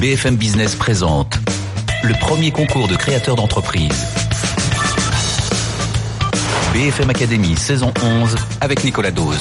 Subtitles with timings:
[0.00, 1.38] BFM Business présente
[2.02, 4.06] le premier concours de créateurs d'entreprise.
[6.72, 9.40] BFM Academy saison 11 avec Nicolas Dose.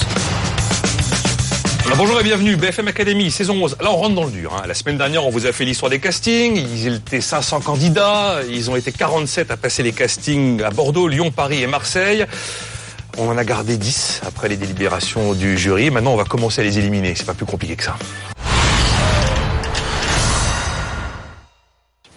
[1.96, 3.78] Bonjour et bienvenue, BFM Academy, saison 11.
[3.82, 4.54] Là, on rentre dans le dur.
[4.56, 4.64] hein.
[4.68, 6.56] La semaine dernière, on vous a fait l'histoire des castings.
[6.58, 8.40] Ils étaient 500 candidats.
[8.52, 12.26] Ils ont été 47 à passer les castings à Bordeaux, Lyon, Paris et Marseille.
[13.18, 15.90] On en a gardé 10 après les délibérations du jury.
[15.90, 17.14] Maintenant, on va commencer à les éliminer.
[17.16, 17.96] C'est pas plus compliqué que ça.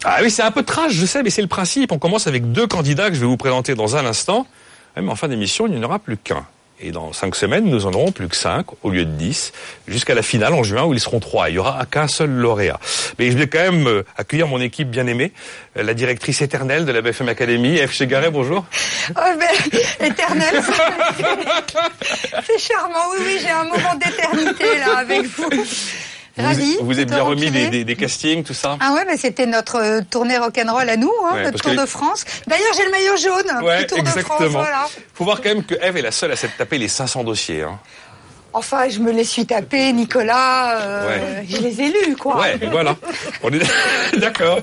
[0.05, 1.93] Ah oui, c'est un peu trash, je sais, mais c'est le principe.
[1.93, 4.47] On commence avec deux candidats que je vais vous présenter dans un instant.
[4.97, 6.45] Mais en fin d'émission, il n'y en aura plus qu'un.
[6.83, 9.53] Et dans cinq semaines, nous en aurons plus que cinq au lieu de dix,
[9.87, 11.51] jusqu'à la finale en juin où ils seront trois.
[11.51, 12.81] Il y aura qu'un seul lauréat.
[13.19, 15.33] Mais je vais quand même euh, accueillir mon équipe bien aimée,
[15.77, 17.93] euh, la directrice éternelle de la BFM Academy, F.
[17.93, 18.65] Chegaray, bonjour.
[19.11, 20.89] Oh, ben, éternel, ça-
[22.47, 22.95] c'est charmant.
[23.13, 25.51] Oui, oui, j'ai un moment d'éternité là avec vous.
[26.39, 26.77] Ravi.
[26.81, 28.77] vous vous êtes bien remis des, des- des castings, tout ça?
[28.81, 31.81] Ah ouais, mais c'était notre euh, tournée rock'n'roll à nous, hein, Ouais, notre Tour que-
[31.81, 32.25] de France.
[32.47, 34.17] D'ailleurs, j'ai le maillot jaune Ouais, du Tour de France.
[34.19, 34.49] exactement.
[34.61, 34.87] Voilà.
[35.15, 37.63] Faut voir quand même que Eve est la seule à s'être tapé les 500 dossiers.
[37.63, 37.79] Hein.
[38.53, 40.81] Enfin, je me les suis tapés, Nicolas.
[40.81, 41.47] euh, Ouais.
[41.49, 42.39] Je les ai lus, quoi.
[42.41, 42.97] Ouais, voilà.
[43.43, 43.61] On est
[44.19, 44.59] d'accord.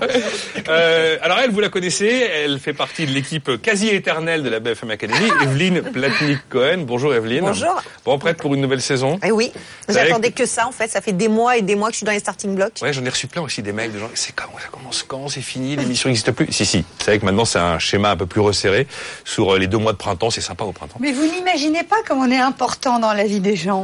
[0.68, 4.60] Euh, alors elle, vous la connaissez, elle fait partie de l'équipe quasi éternelle de la
[4.60, 6.80] BFM Academy, Evelyne Platnik-Cohen.
[6.86, 7.42] Bonjour Evelyne.
[7.46, 7.82] Bonjour.
[8.06, 9.52] Bon, prête pour une nouvelle saison Eh oui,
[9.88, 10.88] j'attendais que ça en fait.
[10.90, 12.80] Ça fait des mois et des mois que je suis dans les starting blocks.
[12.82, 14.10] Ouais, j'en ai reçu plein aussi des mails de gens.
[14.16, 15.28] C'est quand ça commence quand?
[15.30, 15.76] C'est fini?
[15.76, 16.48] L'émission n'existe plus?
[16.52, 16.80] Si, si.
[16.80, 18.88] Vous savez que maintenant c'est un schéma un peu plus resserré
[19.24, 20.30] sur euh, les deux mois de printemps.
[20.30, 20.98] C'est sympa au printemps.
[21.00, 23.77] Mais vous n'imaginez pas comme on est important dans la vie des gens,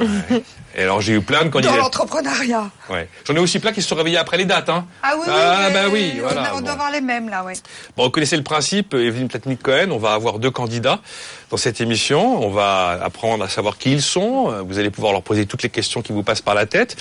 [0.76, 1.78] Et alors j'ai eu plein de dans candidats.
[1.78, 2.70] l'entrepreneuriat.
[2.90, 3.08] Ouais.
[3.28, 4.70] J'en ai aussi plein qui se sont réveillés après les dates.
[4.70, 4.86] Hein.
[5.04, 5.34] Ah oui, oui.
[5.36, 6.52] Ah mais bah oui, on- voilà.
[6.54, 6.62] On, bon.
[6.62, 7.54] doit avoir les mêmes là, ouais.
[7.96, 11.00] Bon, vous connaissez le principe, Evelyne Platnik-Cohen, on va avoir deux candidats
[11.52, 15.22] dans cette émission, on va apprendre à savoir qui ils sont, vous allez pouvoir leur
[15.22, 16.96] poser toutes les questions qui vous passent par la tête.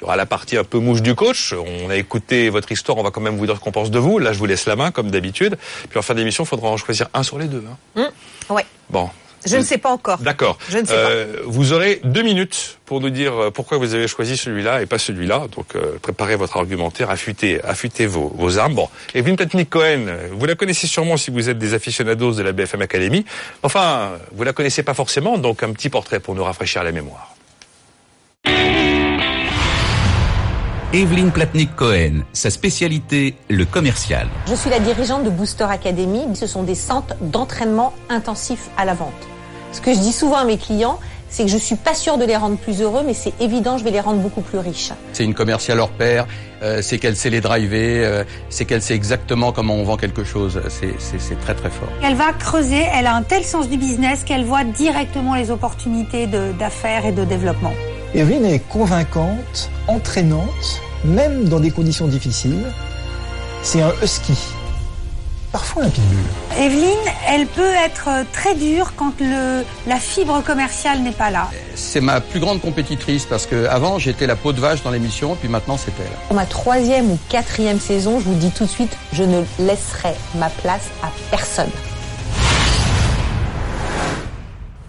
[0.00, 2.98] Il y aura la partie un peu mouche du coach, on a écouté votre histoire,
[2.98, 4.66] on va quand même vous dire ce qu'on pense de vous, là je vous laisse
[4.66, 5.58] la main comme d'habitude,
[5.90, 7.64] puis en fin d'émission il faudra en choisir un sur les deux.
[7.96, 8.10] hein.
[8.48, 8.64] Ouais.
[8.90, 9.10] Bon,
[9.46, 10.18] Je ne sais pas encore.
[10.18, 10.58] D'accord.
[10.68, 14.08] Je ne sais Euh, Vous aurez deux minutes pour nous dire euh, pourquoi vous avez
[14.08, 15.46] choisi celui-là et pas celui-là.
[15.54, 18.74] Donc euh, préparez votre argumentaire, affûtez, affûtez vos, vos armes.
[18.74, 22.52] Bon, Evelyne Platnik-Cohen, euh, vous la connaissez sûrement si vous êtes des aficionados de la
[22.52, 23.24] BFM Academy.
[23.62, 27.34] Enfin, vous la connaissez pas forcément, donc un petit portrait pour nous rafraîchir la mémoire.
[30.94, 34.26] Evelyne Platnik-Cohen, sa spécialité, le commercial.
[34.48, 36.20] Je suis la dirigeante de Booster Academy.
[36.34, 39.12] Ce sont des centres d'entraînement intensif à la vente.
[39.72, 42.24] Ce que je dis souvent à mes clients, c'est que je suis pas sûre de
[42.24, 44.92] les rendre plus heureux, mais c'est évident, je vais les rendre beaucoup plus riches.
[45.12, 46.26] C'est une commerciale hors pair,
[46.62, 50.24] euh, c'est qu'elle sait les driver, euh, c'est qu'elle sait exactement comment on vend quelque
[50.24, 50.58] chose.
[50.70, 50.88] C'est-
[51.42, 51.88] très très fort.
[52.02, 56.26] Elle va creuser, elle a un tel sens du business qu'elle voit directement les opportunités
[56.26, 57.74] de- d'affaires et de développement.
[58.14, 62.64] Evelyne est convaincante, entraînante, même dans des conditions difficiles.
[63.62, 64.34] C'est un husky,
[65.52, 66.18] parfois un pitbull.
[66.58, 71.50] Evelyne, elle peut être très dure quand le, la fibre commerciale n'est pas là.
[71.74, 75.34] C'est ma plus grande compétitrice parce que avant j'étais la peau de vache dans l'émission,
[75.34, 76.12] puis maintenant c'est elle.
[76.28, 80.14] Pour ma troisième ou quatrième saison, je vous dis tout de suite, je ne laisserai
[80.36, 81.70] ma place à personne.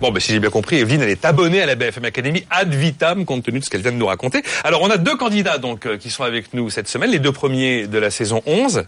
[0.02, 2.74] Bon, ben, si j'ai bien compris, Evelyne, elle est abonnée à la BFM Academy ad
[2.74, 4.44] vitam, compte tenu de ce qu'elle vient de nous raconter.
[4.64, 7.34] Alors, on a deux candidats, donc, euh, qui sont avec nous cette semaine, les deux
[7.34, 8.86] premiers de la saison 11.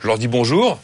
[0.00, 0.78] Je leur dis bonjour.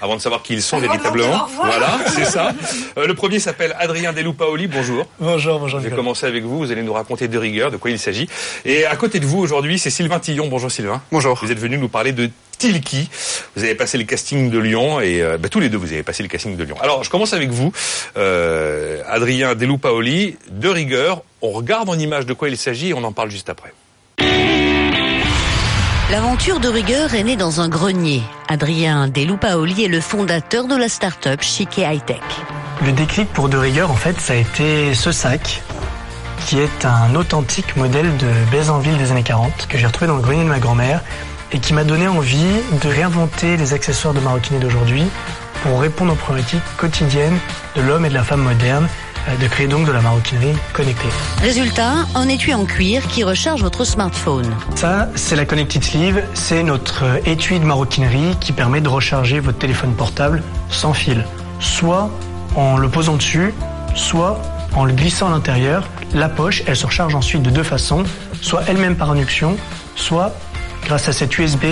[0.00, 1.46] Avant de savoir qui ils sont Avant véritablement.
[1.56, 2.52] Voilà, c'est ça.
[2.98, 4.66] Euh, le premier s'appelle Adrien Deloupaoli.
[4.66, 5.06] Bonjour.
[5.20, 5.80] Bonjour, bonjour.
[5.80, 6.58] Je vais commencer avec vous.
[6.58, 8.28] Vous allez nous raconter de rigueur de quoi il s'agit.
[8.64, 10.48] Et à côté de vous aujourd'hui, c'est Sylvain Tillon.
[10.48, 11.02] Bonjour Sylvain.
[11.12, 11.38] Bonjour.
[11.40, 13.08] Vous êtes venu nous parler de Tilki.
[13.54, 16.02] Vous avez passé le casting de Lyon et euh, bah, tous les deux vous avez
[16.02, 16.76] passé le casting de Lyon.
[16.80, 17.72] Alors je commence avec vous,
[18.16, 20.36] euh, Adrien Deloupaoli.
[20.50, 23.50] De rigueur, on regarde en image de quoi il s'agit et on en parle juste
[23.50, 23.72] après.
[26.08, 28.22] L'aventure de rigueur est née dans un grenier.
[28.46, 31.40] Adrien Deloupaoli est le fondateur de la start-up
[31.76, 32.20] High Tech.
[32.84, 35.64] Le déclic pour De Rigueur, en fait, ça a été ce sac,
[36.46, 40.22] qui est un authentique modèle de Bézanville des années 40, que j'ai retrouvé dans le
[40.22, 41.02] grenier de ma grand-mère,
[41.50, 45.02] et qui m'a donné envie de réinventer les accessoires de maroquinerie d'aujourd'hui
[45.64, 47.38] pour répondre aux problématiques quotidiennes
[47.74, 48.86] de l'homme et de la femme moderne,
[49.40, 51.08] de créer donc de la maroquinerie connectée.
[51.40, 54.46] Résultat, un étui en cuir qui recharge votre smartphone.
[54.74, 59.40] Ça, c'est la Connected Sleeve, c'est notre euh, étui de maroquinerie qui permet de recharger
[59.40, 61.24] votre téléphone portable sans fil.
[61.60, 62.10] Soit
[62.54, 63.52] en le posant dessus,
[63.94, 64.40] soit
[64.74, 65.88] en le glissant à l'intérieur.
[66.14, 68.04] La poche, elle se recharge ensuite de deux façons,
[68.40, 69.56] soit elle-même par induction,
[69.96, 70.32] soit
[70.84, 71.64] grâce à cette USB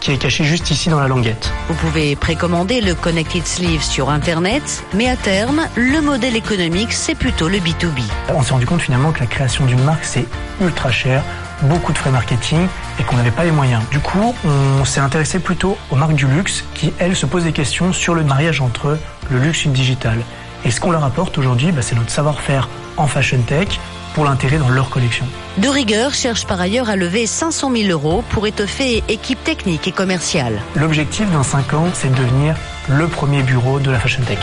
[0.00, 1.52] qui est caché juste ici dans la languette.
[1.68, 7.14] Vous pouvez précommander le Connected Sleeve sur Internet, mais à terme, le modèle économique, c'est
[7.14, 8.02] plutôt le B2B.
[8.30, 10.26] On s'est rendu compte finalement que la création d'une marque, c'est
[10.60, 11.22] ultra cher,
[11.62, 12.66] beaucoup de frais marketing
[12.98, 13.82] et qu'on n'avait pas les moyens.
[13.90, 17.52] Du coup, on s'est intéressé plutôt aux marques du luxe qui, elles, se posent des
[17.52, 18.98] questions sur le mariage entre
[19.30, 20.18] le luxe et le digital.
[20.64, 23.68] Et ce qu'on leur apporte aujourd'hui, bah, c'est notre savoir-faire en fashion tech,
[24.14, 25.26] pour l'intérêt dans leur collection.
[25.58, 29.92] De rigueur cherche par ailleurs à lever 500 000 euros pour étoffer équipe technique et
[29.92, 30.60] commerciale.
[30.76, 32.56] L'objectif dans 5 ans, c'est de devenir
[32.88, 34.38] le premier bureau de la Fashion Tech.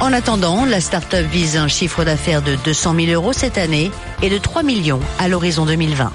[0.00, 3.90] En attendant, la start-up vise un chiffre d'affaires de 200 000 euros cette année
[4.22, 6.12] et de 3 millions à l'horizon 2020.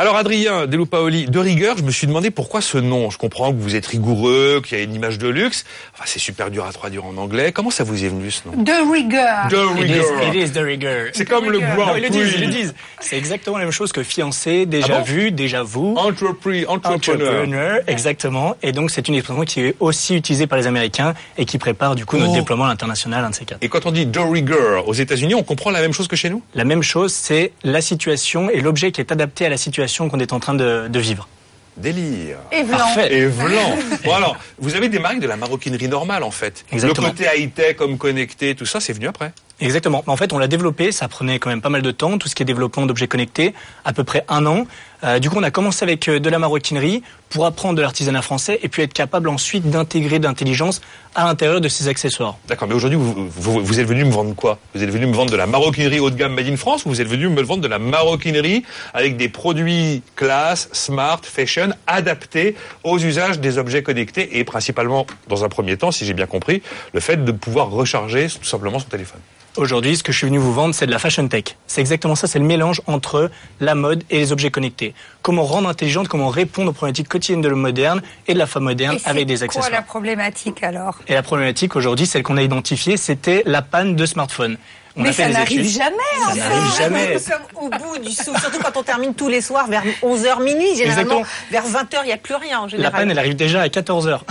[0.00, 3.10] Alors Adrien Delupaoli, de rigueur, je me suis demandé pourquoi ce nom.
[3.10, 5.66] Je comprends que vous êtes rigoureux, qu'il y a une image de luxe.
[5.92, 7.52] Enfin, c'est super dur à traduire en anglais.
[7.52, 9.48] Comment ça vous est venu ce nom De rigueur.
[9.50, 10.06] De rigueur.
[10.22, 11.08] It is, it is de rigueur.
[11.12, 12.74] C'est comme le Grand Non, ils le disent, ils le disent.
[13.00, 15.94] C'est exactement la même chose que fiancé, déjà Ah bon vu, déjà vous.
[15.98, 16.70] Entrepreneur.
[16.70, 18.56] Entrepreneur, exactement.
[18.62, 21.94] Et donc c'est une expression qui est aussi utilisée par les Américains et qui prépare
[21.94, 22.36] du coup notre Oh.
[22.36, 23.58] déploiement à l'international, un de ces quatre.
[23.62, 26.30] Et quand on dit de rigueur aux États-Unis, on comprend la même chose que chez
[26.30, 26.40] nous?
[26.54, 30.20] La même chose, c'est la situation et l'objet qui est adapté à la situation qu'on
[30.20, 31.28] est en train de, de vivre.
[31.76, 32.36] Délire.
[32.52, 32.78] Et blanc.
[32.78, 33.14] Parfait.
[33.14, 33.76] Et blanc.
[34.04, 36.64] Bon alors, vous avez des marques de la maroquinerie normale en fait.
[36.72, 37.06] Exactement.
[37.06, 39.32] Le côté high-tech, comme connecté, tout ça, c'est venu après.
[39.60, 40.02] Exactement.
[40.06, 42.34] En fait, on l'a développé, ça prenait quand même pas mal de temps, tout ce
[42.34, 43.54] qui est développement d'objets connectés,
[43.84, 44.66] à peu près un an.
[45.02, 48.22] Euh, du coup, on a commencé avec euh, de la maroquinerie pour apprendre de l'artisanat
[48.22, 50.80] français et puis être capable ensuite d'intégrer de l'intelligence
[51.14, 52.36] à l'intérieur de ces accessoires.
[52.48, 54.58] D'accord, mais aujourd'hui, vous, vous, vous êtes venu me vendre quoi?
[54.74, 56.90] Vous êtes venu me vendre de la maroquinerie haut de gamme made in France ou
[56.90, 62.54] vous êtes venu me vendre de la maroquinerie avec des produits classe, smart, fashion, adaptés
[62.84, 66.62] aux usages des objets connectés et principalement, dans un premier temps, si j'ai bien compris,
[66.92, 69.20] le fait de pouvoir recharger tout simplement son téléphone?
[69.56, 71.56] Aujourd'hui, ce que je suis venu vous vendre, c'est de la fashion tech.
[71.66, 74.89] C'est exactement ça, c'est le mélange entre la mode et les objets connectés.
[75.22, 78.64] Comment rendre intelligente, comment répondre aux problématiques quotidiennes de l'homme moderne et de la femme
[78.64, 79.68] moderne Et avec des c'est accessoires.
[79.68, 80.98] quoi la problématique alors?
[81.08, 84.56] Et la problématique aujourd'hui, celle qu'on a identifiée, c'était la panne de smartphone.
[84.96, 86.34] On Mais ça n'arrive jamais, Ça enfin.
[86.36, 87.12] n'arrive jamais.
[87.14, 90.42] Nous sommes au bout du souffle, surtout quand on termine tous les soirs vers 11h
[90.42, 90.74] minuit.
[90.76, 91.22] Généralement, Exactement.
[91.50, 94.08] vers 20h, il n'y a plus rien en La panne, elle arrive déjà à 14
[94.08, 94.24] heures.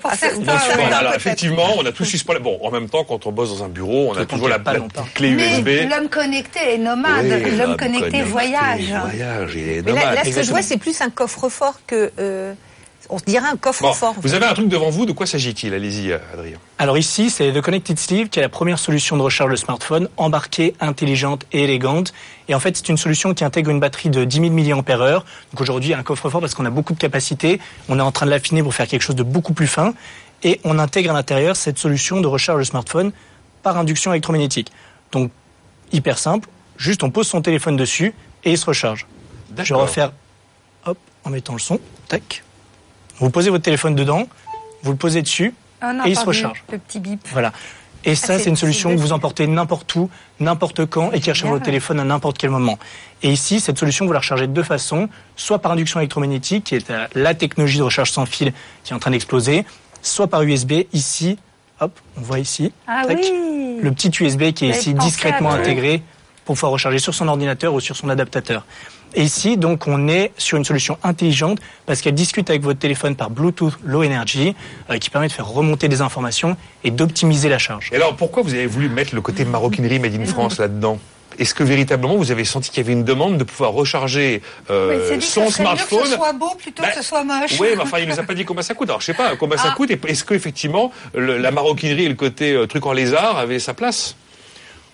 [0.00, 0.72] Pour certains, bien sûr.
[0.78, 0.84] oui.
[0.90, 2.42] Bon, alors, effectivement, on a tous ce problème.
[2.42, 4.74] Bon, en même temps, quand on bosse dans un bureau, on a toujours la, la
[5.14, 5.90] clé Mais USB.
[5.90, 7.26] l'homme connecté est nomade.
[7.26, 8.90] Oui, l'homme connecté voyage.
[9.02, 10.14] Voyage, il est Mais là, nomade.
[10.14, 12.10] là, ce que je vois, c'est plus un coffre-fort que.
[12.18, 12.54] euh,
[13.10, 14.14] on se dirait un Bon, coffre-fort.
[14.20, 15.72] vous avez un truc devant vous, de quoi s'agit-il?
[15.72, 16.58] Allez-y, euh, Adrien.
[16.78, 20.08] Alors ici, c'est The Connected Sleeve qui est la première solution de recharge de smartphone
[20.16, 22.12] embarquée, intelligente et élégante.
[22.48, 25.22] Et en fait, c'est une solution qui intègre une batterie de 10 000 mAh.
[25.52, 27.60] Donc aujourd'hui, un coffre-fort parce qu'on a beaucoup de capacité.
[27.88, 29.94] On est en train de l'affiner pour faire quelque chose de beaucoup plus fin.
[30.42, 33.12] Et on intègre à l'intérieur cette solution de recharge de smartphone
[33.62, 34.70] par induction électromagnétique.
[35.12, 35.30] Donc,
[35.92, 36.48] hyper simple.
[36.76, 38.14] Juste, on pose son téléphone dessus
[38.44, 39.06] et il se recharge.
[39.56, 40.12] Je vais refaire,
[40.86, 41.80] hop, en mettant le son.
[42.06, 42.44] Tac.
[43.20, 44.28] Vous posez votre téléphone dedans,
[44.82, 46.62] vous le posez dessus On a et il se recharge.
[46.72, 47.20] Le petit bip.
[47.32, 47.52] Voilà.
[48.04, 51.30] Et ça, c'est- c'est une solution que vous emportez n'importe où, n'importe quand et qui
[51.30, 52.78] recharge votre téléphone à n'importe quel moment.
[53.24, 56.76] Et ici, cette solution, vous la rechargez de deux façons, soit par induction électromagnétique, qui
[56.76, 58.52] est euh, la technologie de recharge sans fil
[58.84, 59.64] qui est en train d'exploser,
[60.00, 61.38] soit par USB, ici,
[61.80, 63.78] hop, on voit ici, Ah tac, oui.
[63.82, 66.02] le petit USB qui est ici discrètement intégré
[66.44, 68.64] pour pouvoir recharger sur son ordinateur ou sur son adaptateur.
[69.14, 73.16] Et ici, donc, on est sur une solution intelligente parce qu'elle discute avec votre téléphone
[73.16, 74.54] par Bluetooth Low Energy,
[74.90, 77.88] euh, qui permet de faire remonter des informations et d'optimiser la charge.
[77.92, 80.98] Et alors, pourquoi vous avez voulu mettre le côté maroquinerie made in France là-dedans?
[81.38, 85.12] Est-ce que véritablement vous avez senti qu'il y avait une demande de pouvoir recharger euh,
[85.12, 87.02] dit que son ça serait mieux smartphone que ce soit beau plutôt Bah, que ce
[87.02, 87.60] soit moche.
[87.60, 88.88] Oui, mais enfin, il nous a pas dit combien ça coûte.
[88.88, 89.74] Alors, je sais pas combien ça Ah.
[89.76, 89.90] coûte.
[89.90, 93.72] Est-ce que effectivement le- la maroquinerie et le côté euh, truc en lézard avaient sa
[93.72, 94.16] place?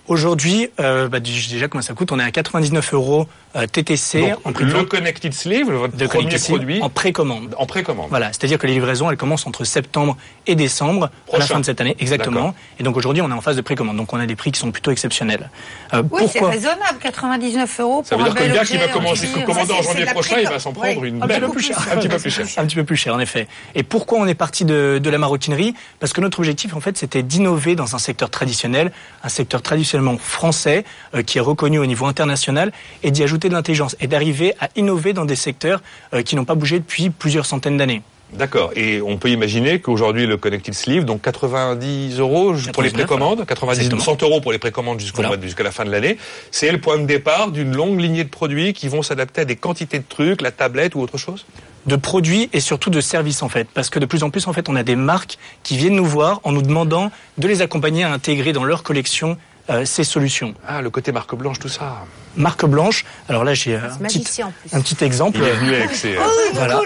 [0.06, 2.12] Aujourd'hui, euh, bah, déjà, comment ça coûte?
[2.12, 6.06] On est à 99 euros TTC en Donc, prix de le Connected Sleeve, votre de
[6.06, 7.54] premier Connected Sleeve produit en précommande.
[7.58, 8.06] en précommande.
[8.10, 11.54] Voilà, c'est-à-dire que les livraisons, elles commencent entre septembre et décembre, à la Prochain.
[11.54, 12.54] fin de cette année, exactement.
[12.78, 14.58] Et donc aujourd'hui, on est en phase de précommande, donc on a des prix qui
[14.60, 15.50] sont plutôt exceptionnels.
[15.92, 18.76] Euh, Oui, c'est raisonnable, 99 euros pour Ça veut un dire que le gars qui
[18.76, 21.40] va commencer commander en janvier prochain, il va s'en prendre Ouais, une un belle.
[21.40, 21.78] petit peu plus cher.
[21.92, 22.46] Un petit peu plus cher.
[22.56, 23.46] Un petit peu plus cher, en effet.
[23.74, 25.74] Et pourquoi on est parti de, de la maroquinerie?
[26.00, 28.92] Parce que notre objectif, en fait, c'était d'innover dans un secteur traditionnel,
[29.22, 30.84] un secteur traditionnellement français,
[31.14, 34.68] euh, qui est reconnu au niveau international, et d'y ajouter de l'intelligence, et d'arriver à
[34.76, 35.82] innover dans des secteurs
[36.12, 38.02] euh, qui n'ont pas bougé depuis plusieurs centaines d'années.
[38.32, 38.72] D'accord.
[38.74, 43.46] Et on peut imaginer qu'aujourd'hui le Connected Sleeve, donc 90 euros pour les 99, précommandes,
[43.46, 44.02] 90 Exactement.
[44.02, 45.40] 100 euros pour les précommandes jusqu'au Voilà.
[45.40, 46.18] jusqu'à la fin de l'année,
[46.50, 49.54] c'est le point de départ d'une longue lignée de produits qui vont s'adapter à des
[49.56, 51.46] quantités de trucs, la tablette ou autre chose?
[51.86, 53.68] de produits et surtout de services en fait.
[53.74, 56.06] Parce que de plus en plus en fait on a des marques qui viennent nous
[56.06, 59.36] voir en nous demandant de les accompagner à intégrer dans leur collection
[59.70, 60.54] euh, ces solutions.
[60.66, 62.04] Ah, le côté marque blanche, tout ça.
[62.36, 65.38] Marque blanche, alors là j'ai un petit, un exemple.
[65.40, 66.16] Il est venu avec ses...
[66.54, 66.80] Voilà.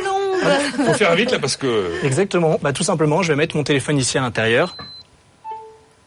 [0.87, 1.91] Faut faire vite là parce que...
[2.05, 2.59] Exactement.
[2.63, 4.77] Bah, tout simplement, je vais mettre mon téléphone ici à l'intérieur.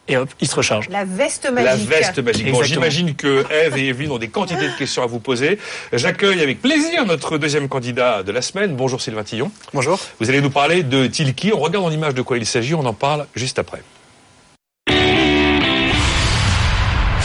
[0.08, 0.88] Et hop, il se recharge.
[0.88, 1.88] La veste La magique.
[1.88, 2.50] veste magique.
[2.50, 5.58] Bon, j'imagine que Eve et Evelyne ont des quantités de questions à vous poser.
[5.92, 8.74] J'accueille avec plaisir notre deuxième candidat de la semaine.
[8.74, 9.52] Bonjour Sylvain Tillon.
[9.72, 10.00] Bonjour.
[10.18, 11.52] Vous allez nous parler de Tilki.
[11.54, 12.74] On regarde en image de quoi il s'agit.
[12.74, 13.82] On en parle juste après.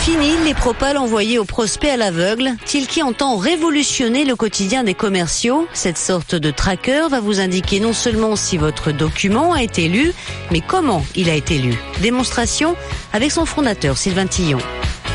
[0.08, 2.52] Fini les propales envoyés aux prospects à l'aveugle.
[2.64, 5.68] Tilki entend révolutionner le quotidien des commerciaux.
[5.74, 10.14] Cette sorte de tracker va vous indiquer non seulement si votre document a été lu,
[10.50, 11.78] mais comment il a été lu.
[12.00, 12.78] Démonstration
[13.12, 14.60] avec son fondateur Sylvain Tillon.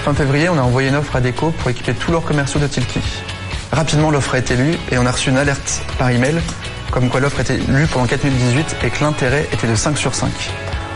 [0.04, 2.66] Fin février, on a envoyé une offre à Déco pour équiper tous leurs commerciaux de
[2.66, 3.00] Tilki.
[3.72, 6.34] Rapidement, l'offre a été lue et on a reçu une alerte par email
[6.90, 9.96] comme quoi l'offre était lue pendant 4 minutes 18 et que l'intérêt était de 5
[9.96, 10.30] sur 5.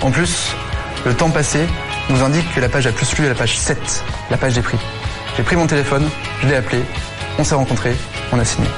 [0.03, 0.55] En plus,
[1.07, 1.61] le temps passé
[2.11, 4.63] nous indique que la page la plus lue est la page 7, la page des
[4.63, 4.79] prix.
[5.37, 6.09] J'ai pris mon téléphone,
[6.43, 6.83] je l'ai appelé,
[7.39, 7.95] on s'est rencontrés,
[8.33, 8.69] on a signé.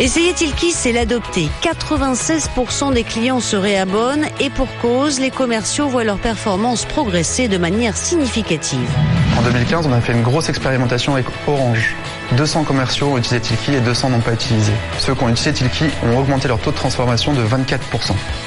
[0.00, 1.48] Essayer Tilki, c'est l'adopter.
[1.62, 7.58] 96% des clients se réabonnent et pour cause, les commerciaux voient leur performance progresser de
[7.58, 8.90] manière significative.
[9.38, 11.94] En 2015, on a fait une grosse expérimentation avec Orange.
[12.34, 14.72] 200 commerciaux ont utilisé Tilki et 200 n'ont pas utilisé.
[14.98, 17.78] Ceux qui ont utilisé Tilki ont augmenté leur taux de transformation de 24%.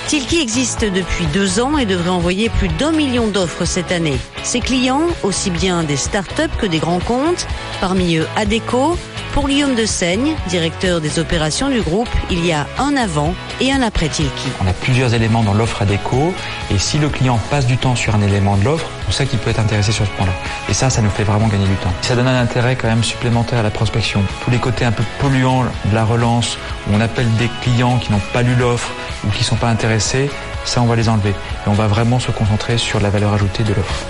[0.08, 4.18] Tilki existe depuis deux ans et devrait envoyer plus d'un million d'offres cette année.
[4.44, 7.48] Ses clients, aussi bien des startups que des grands comptes,
[7.80, 8.98] parmi eux Adeco.
[9.38, 13.72] Pour Guillaume de Seigne, directeur des opérations du groupe, il y a un avant et
[13.72, 14.48] un après Tilki.
[14.64, 16.34] On a plusieurs éléments dans l'offre ADECO
[16.74, 19.38] et si le client passe du temps sur un élément de l'offre, on sait qu'il
[19.38, 20.32] peut être intéressé sur ce point-là.
[20.70, 21.94] Et ça, ça nous fait vraiment gagner du temps.
[22.02, 24.24] Ça donne un intérêt quand même supplémentaire à la prospection.
[24.44, 28.12] Tous les côtés un peu polluants de la relance, où on appelle des clients qui
[28.12, 28.90] n'ont pas lu l'offre
[29.24, 30.32] ou qui ne sont pas intéressés,
[30.66, 31.30] ça on va les enlever.
[31.30, 34.04] Et on va vraiment se concentrer sur la valeur ajoutée de l'offre.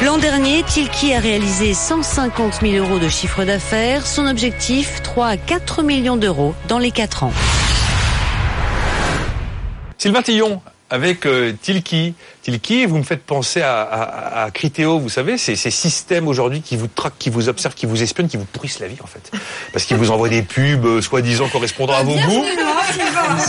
[0.00, 4.06] L'an dernier, Tilki a réalisé 150 000 euros de chiffre d'affaires.
[4.06, 7.32] Son objectif, 3 à 4 millions d'euros dans les 4 ans.
[9.98, 10.22] Sylvain
[10.92, 12.14] avec euh, Tilki.
[12.42, 16.60] Tilki, vous me faites penser à, à, à Criteo, vous savez, ces, ces systèmes aujourd'hui
[16.60, 19.06] qui vous traquent, qui vous observent, qui vous espionnent, qui vous pourrissent la vie en
[19.06, 19.30] fait.
[19.72, 22.44] Parce qu'ils vous envoient des pubs, euh, soi-disant correspondant à vos goûts.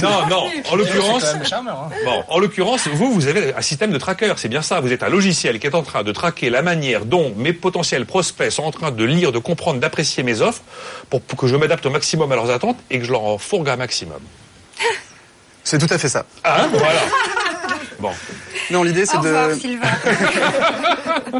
[0.02, 1.36] Non, non, en l'occurrence,
[2.06, 4.80] bon, en l'occurrence, vous, vous avez un système de tracker, c'est bien ça.
[4.80, 8.06] Vous êtes un logiciel qui est en train de traquer la manière dont mes potentiels
[8.06, 10.62] prospects sont en train de lire, de comprendre, d'apprécier mes offres
[11.10, 13.38] pour, pour que je m'adapte au maximum à leurs attentes et que je leur en
[13.38, 14.22] fourgue un maximum.
[15.66, 16.26] C'est tout à fait ça.
[16.44, 17.00] Hein, voilà.
[18.04, 18.12] Bon.
[18.70, 19.58] Non, l'idée c'est de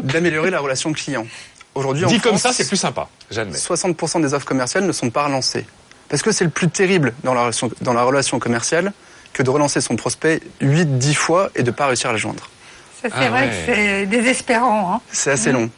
[0.00, 1.26] d'améliorer la relation client.
[1.74, 3.58] Aujourd'hui, en Dit comme France, ça, c'est plus sympa, j'admets.
[3.58, 5.66] 60% des offres commerciales ne sont pas relancées.
[6.08, 8.94] Parce que c'est le plus terrible dans la relation, dans la relation commerciale
[9.34, 12.48] que de relancer son prospect 8-10 fois et de ne pas réussir à le joindre.
[13.02, 14.94] Ça, c'est vrai que c'est désespérant.
[14.94, 15.00] Hein.
[15.12, 15.68] C'est assez long.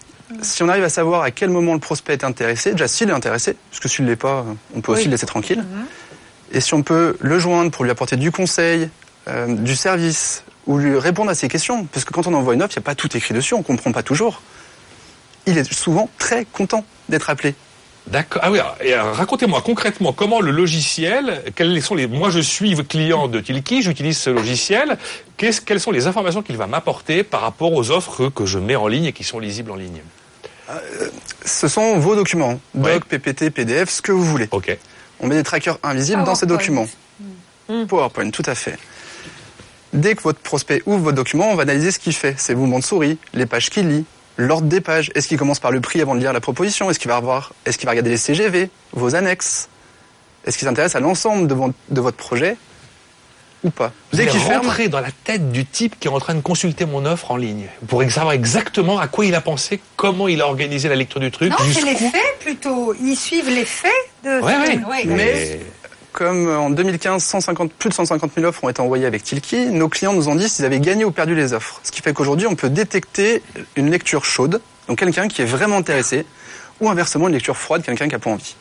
[0.43, 3.13] Si on arrive à savoir à quel moment le prospect est intéressé, déjà s'il est
[3.13, 4.45] intéressé, parce que s'il ne l'est pas,
[4.77, 5.07] on peut aussi Oui.
[5.07, 5.65] le laisser tranquille.
[6.53, 8.89] Et si on peut le joindre pour lui apporter du conseil,
[9.27, 12.63] euh, du service, ou lui répondre à ses questions, parce que quand on envoie une
[12.63, 14.43] offre, il n'y a pas tout écrit dessus, on ne comprend pas toujours.
[15.47, 17.55] Il est souvent très content d'être appelé.
[18.09, 18.41] D'accord.
[18.45, 18.61] Ah oui.
[18.93, 24.17] racontez-moi concrètement comment le logiciel, quels sont les, moi je suis client de Tilki, j'utilise
[24.19, 24.97] ce logiciel.
[25.37, 28.77] Qu'est-ce, quelles sont les informations qu'il va m'apporter par rapport aux offres que je mets
[28.77, 30.03] en ligne et qui sont lisibles en ligne?
[31.45, 33.01] Ce sont vos documents, doc, Ouais.
[33.19, 34.49] PPT, PDF, ce que vous voulez.
[34.51, 34.77] Ok.
[35.21, 36.89] On met des trackers invisibles dans ces documents.
[37.89, 38.79] PowerPoint, tout à fait.
[39.97, 42.39] Dès que votre prospect ouvre votre document, on va analyser ce qu'il fait.
[42.39, 44.05] Ses mouvements de souris, les pages qu'il lit,
[44.37, 45.11] l'ordre des pages.
[45.15, 46.91] Est-ce qu'il commence par le prix avant de lire la proposition?
[46.91, 49.69] Est-ce qu'il va avoir, est-ce qu'il va regarder les CGV, vos annexes?
[50.47, 52.57] Est-ce qu'il s'intéresse à l'ensemble de, vo- de votre projet
[53.65, 53.89] ou pas?
[54.13, 56.41] Vous Dès allez qu'il ferme, dans la tête du type qui est en train de
[56.41, 60.41] consulter mon offre en ligne pour savoir exactement à quoi il a pensé, comment il
[60.43, 62.95] a organisé la lecture du truc, Non, c'est les faits plutôt.
[63.01, 63.91] Ils suivent les faits
[64.25, 64.41] de.
[64.41, 64.79] Ouais, ouais.
[64.85, 65.05] Ouais.
[65.07, 65.61] Mais-
[66.17, 69.91] comme en 2015, 150, plus de 150 000 offres ont été envoyées avec Tilki, nos
[69.91, 71.79] clients nous ont dit s'ils avaient gagné ou perdu les offres.
[71.85, 73.43] Ce qui fait qu'aujourd'hui, on peut détecter
[73.77, 76.25] une lecture chaude, donc quelqu'un qui est vraiment intéressé,
[76.81, 78.57] ou inversement une lecture froide, quelqu'un qui n'a pas envie.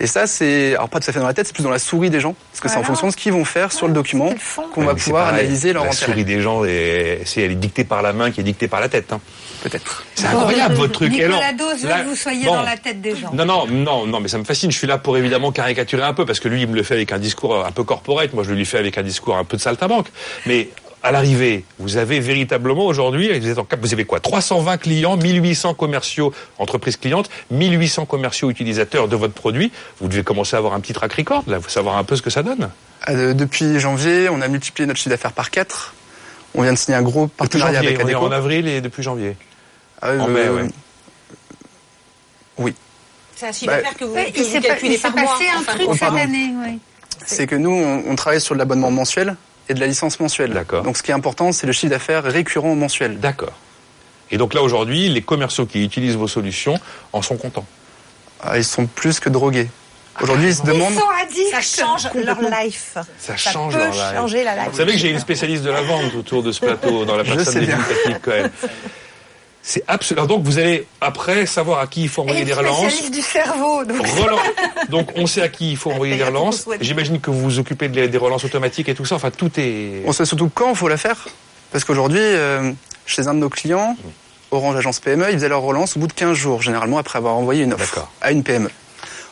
[0.00, 1.78] Et ça, c'est alors pas tout à fait dans la tête, c'est plus dans la
[1.80, 3.92] souris des gens, parce que c'est en fonction de ce qu'ils vont faire sur le
[3.92, 4.32] document
[4.72, 5.40] qu'on va Ouais, mais c'est pouvoir pareil.
[5.40, 6.12] analyser leur La intérêt.
[6.12, 8.80] souris des gens, est- c'est elle est dictée par la main qui est dictée par
[8.80, 9.12] la tête.
[9.12, 9.20] hein.
[9.62, 10.04] Peut-être.
[10.14, 11.12] C'est incroyable votre truc.
[11.14, 12.54] Et Nicolas alors, Dose veut là- que vous soyez bon.
[12.54, 13.32] dans la tête des gens.
[13.32, 14.70] Non, non, non, non, mais ça me fascine.
[14.70, 16.94] Je suis là pour évidemment caricaturer un peu, parce que lui, il me le fait
[16.94, 18.32] avec un discours un peu corporate.
[18.34, 20.06] Moi, je le lui fais avec un discours un peu de saltimbanque.
[20.46, 20.68] Mais
[21.02, 25.16] à l'arrivée, vous avez véritablement aujourd'hui, vous êtes en cap, vous avez quoi 320 clients,
[25.16, 29.70] 1800 commerciaux, entreprises clientes, 1800 commerciaux utilisateurs de votre produit.
[30.00, 32.22] Vous devez commencer à avoir un petit track record, là, vous savoir un peu ce
[32.22, 32.70] que ça donne.
[33.08, 35.94] Euh, depuis janvier, on a multiplié notre chiffre d'affaires par 4.
[36.54, 39.02] On vient de signer un gros partenariat janvier, avec on est en avril et depuis
[39.02, 39.36] janvier.
[40.02, 40.68] Euh, en mai, ouais.
[42.58, 42.74] Oui.
[43.36, 45.02] C'est un chiffre Bah, d'affaires que vous, que il vous s'est pas- calculez il s'est
[45.10, 45.32] par mois.
[45.32, 45.82] passé un truc.
[45.88, 46.78] Oh, cette année, oui.
[47.24, 49.36] C'est que nous, on, on travaille sur de l'abonnement mensuel
[49.68, 50.52] et de la licence mensuelle.
[50.52, 50.82] D'accord.
[50.82, 53.18] Donc ce qui est important, c'est le chiffre d'affaires récurrent mensuel.
[53.20, 53.52] D'accord.
[54.30, 56.78] Et donc là, aujourd'hui, les commerciaux qui utilisent vos solutions
[57.12, 57.66] en sont contents.
[58.42, 59.68] Ah, ils sont plus que drogués.
[60.20, 60.92] Aujourd'hui, ils se demandent.
[60.92, 61.50] Ils sont addicts.
[61.50, 62.96] Ça change leur life.
[63.18, 64.14] Ça change peut leur life.
[64.14, 64.68] changer la life.
[64.72, 67.24] Vous savez que j'ai une spécialiste de la vente autour de ce plateau, dans la
[67.24, 67.84] personne sais d'Evelyne bien.
[67.84, 68.50] Technique Cohen.
[69.70, 70.26] C'est absolument.
[70.26, 73.10] Donc vous allez après savoir à qui il faut envoyer des relances.
[73.10, 73.84] du cerveau.
[73.84, 73.98] Donc.
[74.06, 74.38] Relan-
[74.88, 76.66] Donc on sait à qui il faut envoyer des relances.
[76.80, 79.16] J'imagine que vous vous occupez de- des relances automatiques et tout ça.
[79.16, 80.02] Enfin tout est.
[80.06, 81.28] On sait surtout quand il faut la faire.
[81.70, 82.72] Parce qu'aujourd'hui, euh,
[83.04, 83.94] chez un de nos clients,
[84.50, 87.34] Orange Agence PME, ils faisaient leur relance au bout de 15 jours, généralement après avoir
[87.36, 88.70] envoyé une offre à une PME.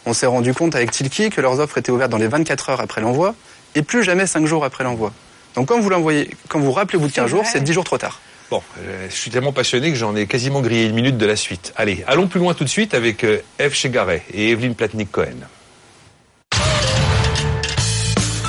[0.04, 2.80] On s'est rendu compte avec Tilki que leurs offres étaient ouvertes dans les 24 heures
[2.82, 3.34] après l'envoi
[3.74, 5.12] et plus jamais 5 jours après l'envoi.
[5.54, 7.84] Donc quand vous l'envoyez, quand vous rappelez au bout de 15 jours, c'est 10 jours
[7.84, 8.20] trop tard.
[8.48, 11.34] Bon, euh, je suis tellement passionné que j'en ai quasiment grillé une minute de la
[11.34, 11.72] suite.
[11.74, 15.48] Allez, allons plus loin tout de suite avec euh, Eve Chegaray et Evelyne Platnik-Cohen.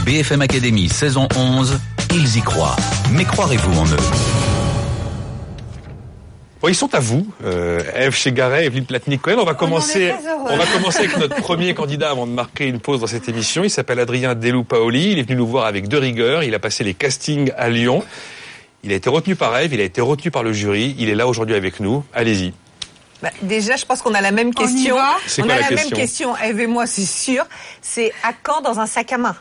[0.06, 1.80] BFM Academy saison 11,
[2.14, 2.76] ils y croient.
[3.12, 3.98] Mais croirez-vous en eux?
[6.62, 9.38] Bon, ils sont à vous, euh, Eve Chegaray, Evelyne Platnik-Cohen.
[9.40, 10.14] On va commencer,
[10.48, 13.64] on va commencer avec notre premier candidat avant de marquer une pause dans cette émission.
[13.64, 15.14] Il s'appelle Adrien Delou-Paoli.
[15.14, 16.44] Il est venu nous voir avec deux rigueurs.
[16.44, 18.04] Il a passé les castings à Lyon.
[18.88, 20.96] Il a été retenu par Eve, il a été retenu par le jury.
[20.98, 22.06] Il est là aujourd'hui avec nous.
[22.14, 22.54] Allez-y.
[23.22, 24.96] Bah, déjà, je pense qu'on a la même question.
[24.96, 27.46] On quoi a la la, question même question, Eve et moi, c'est sûr.
[27.82, 29.36] C'est à quand dans un sac à main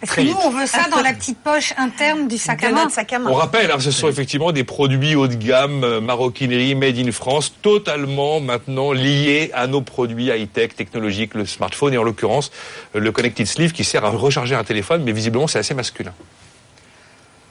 [0.00, 2.88] Parce que nous, on veut ça dans la petite poche interne du sac à main.
[2.88, 3.28] sac à main.
[3.30, 7.12] On rappelle, hein, ce sont effectivement des produits haut de gamme, euh, maroquinerie, made in
[7.12, 12.52] France, totalement maintenant liés à nos produits high-tech, technologiques, le smartphone et en l'occurrence
[12.96, 16.14] euh, le Connected Sleeve qui sert à recharger un téléphone, mais visiblement c'est assez masculin.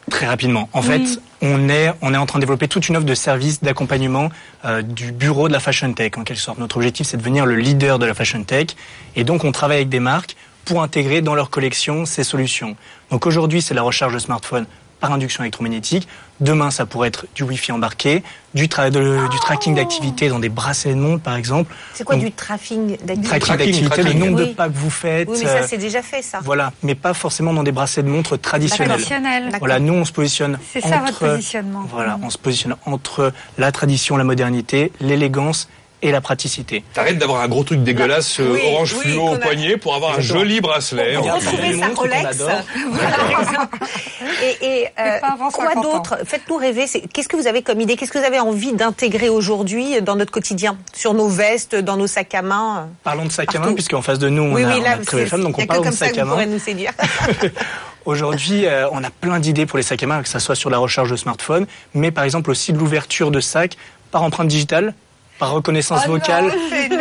[0.09, 0.69] Très rapidement.
[0.73, 1.01] En fait,
[1.41, 4.29] on est, on est en train de développer toute une offre de services d'accompagnement
[4.65, 6.59] euh, du bureau de la fashion tech, en quelque sorte.
[6.59, 8.67] Notre objectif, c'est de devenir le leader de la fashion tech.
[9.15, 10.35] Et donc, on travaille avec des marques
[10.65, 12.75] pour intégrer dans leur collection ces solutions.
[13.11, 14.65] Donc aujourd'hui, c'est la recharge de smartphone
[15.03, 16.07] par induction électromagnétique.
[16.39, 20.47] Demain, ça pourrait être du Wi-Fi embarqué, du, tra- de- du tracking d'activité dans des
[20.47, 21.75] bracelets de montre, par exemple.
[21.93, 25.27] C'est quoi Donc, du tracking d'activité tracking d'activité, le nombre de pas que vous faites.
[25.27, 26.39] Oui, mais ça, euh, c'est déjà fait, ça.
[26.41, 28.87] voilà, mais pas forcément dans des bracelets de montre traditionnels.
[28.91, 29.49] Traditionnel.
[29.59, 31.83] Voilà, nous on se positionne C'est ça votre positionnement.
[31.91, 35.67] Voilà, on se positionne entre la tradition, la modernité, l'élégance
[36.03, 36.83] et la praticité.
[36.93, 39.95] T'arrêtes d'avoir un gros truc dégueulasse euh, Oui, orange oui, fluo au a- poignet pour
[39.95, 41.15] avoir un joli bracelet.
[41.15, 42.25] Pour en retrouver sa Rolex.
[42.25, 42.63] exemple.
[44.43, 45.19] Et, et, euh,
[45.51, 45.81] quoi 50 ans.
[45.81, 46.17] d'autre?
[46.25, 46.85] Faites-nous rêver.
[47.13, 47.95] Qu'est-ce que vous avez comme idée?
[47.95, 50.77] Qu'est-ce que vous avez envie d'intégrer aujourd'hui dans notre quotidien?
[50.93, 52.89] Sur nos vestes, dans nos sacs à main?
[53.03, 54.91] Parlons de sac à main, puisqu'en face de nous, on Oui, a, oui, on là,
[54.91, 56.25] a de très belles c'est- femmes, donc on parle de comme ça sac que à
[56.25, 56.31] main.
[56.31, 56.91] pourrez nous séduire.
[58.05, 60.69] Aujourd'hui, euh, on a plein d'idées pour les sacs à main, que ça soit sur
[60.69, 63.77] la recharge de smartphone, mais par exemple aussi de l'ouverture de sacs
[64.11, 64.93] par empreinte digitale,
[65.39, 66.51] par reconnaissance Oh non, vocale.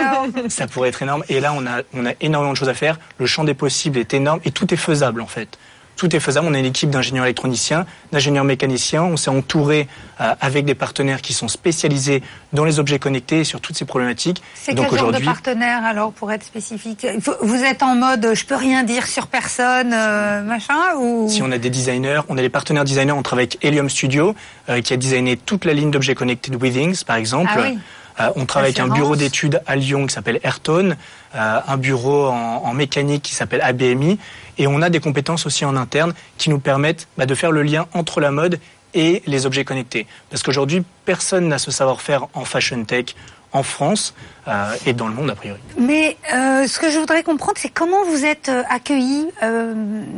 [0.48, 1.24] Ça pourrait être énorme.
[1.28, 2.98] Et là, on a, on a énormément de choses à faire.
[3.18, 5.58] Le champ des possibles est énorme et tout est faisable en fait.
[5.96, 6.46] Tout est faisable.
[6.50, 9.04] On a une équipe d'ingénieurs électroniciens, d'ingénieurs mécaniciens.
[9.04, 9.88] On s'est entouré
[10.20, 13.84] euh, avec des partenaires qui sont spécialisés dans les objets connectés et sur toutes ces
[13.84, 14.42] problématiques.
[14.54, 17.06] C'est quel genre de partenaire alors pour être spécifique?
[17.42, 21.28] Vous êtes en mode je peux rien dire sur personne, euh, machin ou?
[21.28, 23.12] Si on a des designers, on a les partenaires designers.
[23.12, 24.34] On travaille avec Helium Studio
[24.70, 27.50] euh, qui a designé toute la ligne d'objets connectés de Withings, par exemple.
[27.54, 27.78] Ah oui.
[28.20, 30.96] Euh, on travaille avec un bureau d'études à Lyon qui s'appelle Ayrton,
[31.34, 34.18] euh, un bureau en, en mécanique qui s'appelle ABMI,
[34.58, 37.62] et on a des compétences aussi en interne qui nous permettent bah, de faire le
[37.62, 38.58] lien entre la mode
[38.94, 40.06] et les objets connectés.
[40.30, 43.14] Parce qu'aujourd'hui, personne n'a ce savoir-faire en fashion tech
[43.52, 44.14] en France
[44.48, 45.60] euh, et dans le monde a priori.
[45.78, 49.74] Mais euh, ce que je voudrais comprendre, c'est comment vous êtes euh, accueillis euh,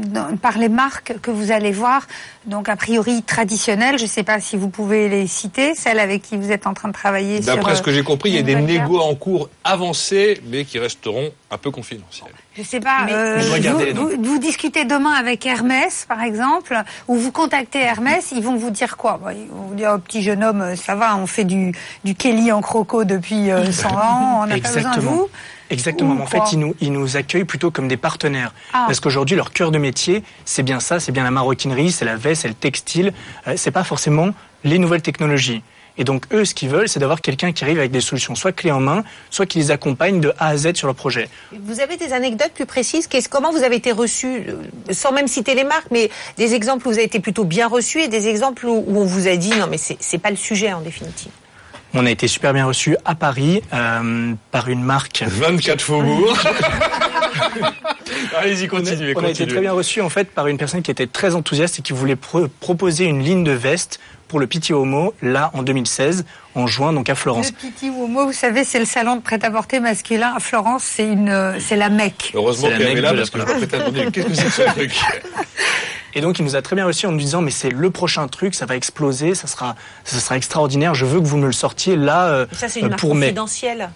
[0.07, 2.07] dans- par les marques que vous allez voir.
[2.47, 6.23] Donc a priori traditionnelles, je ne sais pas si vous pouvez les citer, celles avec
[6.23, 7.43] qui vous êtes en train de travailler.
[7.43, 10.65] sur, D'après ce que j'ai compris, il y a des négos en cours avancés, mais
[10.65, 12.29] qui resteront un peu confidentiels.
[12.57, 13.05] Je sais pas.
[13.07, 16.77] Mais- euh, Mais vous, vous, vous discutez demain avec Hermès, par exemple,
[17.09, 19.19] ou vous contactez Hermès, ils vont vous dire quoi?
[19.33, 21.73] Ils vont vous dire, oh, petit jeune homme, ça va, on fait du,
[22.05, 24.11] du Kelly en croco depuis euh, 100 ans.
[24.15, 25.29] maintenant, on n'a pas besoin de vous.
[25.71, 26.15] Exactement.
[26.15, 28.53] Ou en fait, ils nous, ils nous accueillent plutôt comme des partenaires.
[28.73, 28.85] Ah.
[28.87, 32.17] Parce qu'aujourd'hui, leur cœur de métier, c'est bien ça, c'est bien la maroquinerie, c'est la
[32.17, 33.13] veste, c'est le textile.
[33.49, 34.29] Euh, c'est pas forcément
[34.63, 35.63] les nouvelles technologies.
[35.97, 38.51] Et donc, eux, ce qu'ils veulent, c'est d'avoir quelqu'un qui arrive avec des solutions soit
[38.51, 41.29] clés en main, soit qui les accompagne de A à Z sur leur projet.
[41.57, 44.57] Vous avez des anecdotes plus précises Qu'est-ce- Comment vous avez été reçu, euh,
[44.93, 48.01] sans même citer les marques, mais des exemples où vous avez été plutôt bien reçu
[48.03, 50.37] et des exemples où, où on vous a dit non mais c'est c'est pas le
[50.37, 51.31] sujet en définitive.
[51.97, 55.23] On a été super bien reçus à Paris euh, par une marque.
[55.27, 56.37] 24 Faubourg.
[58.37, 60.83] Allez-y, On a- continuez, On a été très bien reçus en fait par une personne
[60.83, 64.47] qui était très enthousiaste et qui voulait pro- proposer une ligne de veste pour le
[64.47, 66.25] Petit Homo là en 2016
[66.57, 67.53] en juin donc à Florence.
[67.63, 71.29] Le Petit Homo, vous savez, c'est le salon de prêt-à-porter masculin à Florence, c'est une,
[71.29, 72.33] euh, c'est la Mecque.
[72.35, 74.27] Heureusement C'est la qu'elle est mecque là parce que je pas prêté à demander qu'est-ce
[74.27, 74.93] que c'est que ce truc
[76.15, 78.29] Et donc il nous a très bien reçus en nous disant mais c'est le prochain
[78.29, 79.75] truc, ça va exploser, ça sera
[80.05, 82.87] ça sera extraordinaire, je veux que vous me le sortiez là euh, Ça c'est une
[82.87, 83.91] euh, marque pour confidentielle.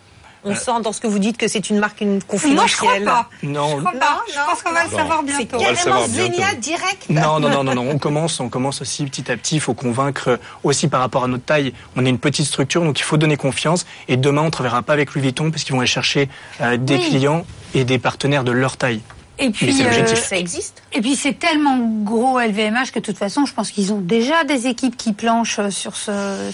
[0.44, 0.54] On Euh.
[0.54, 3.04] sent dans ce que vous dites que c'est une marque une Moi, je crois confidentielle.
[3.04, 3.28] pas.
[3.42, 3.70] Non.
[3.70, 4.22] Je crois pas.
[4.28, 4.96] Je pense qu'on va le Non.
[4.96, 5.58] savoir C'est bientôt.
[5.58, 6.06] Le carrément.
[6.06, 7.06] Zénia direct.
[7.10, 7.90] Non, non, non, non, non.
[7.90, 9.56] On commence, on commence aussi petit à petit.
[9.56, 11.72] Il faut convaincre aussi par rapport à notre taille.
[11.96, 13.84] On est une petite structure, donc il faut donner confiance.
[14.06, 16.28] Et demain, on ne travaillera pas avec Louis Vuitton parce qu'ils vont aller chercher
[16.60, 17.08] euh, des Oui.
[17.08, 19.00] clients et des partenaires de leur taille.
[19.40, 20.18] Et puis, c'est l'objectif.
[20.18, 20.82] Ça existe.
[20.92, 24.42] Et puis c'est tellement gros LVMH que de toute façon, je pense qu'ils ont déjà
[24.44, 26.10] des équipes qui planchent euh, sur ce,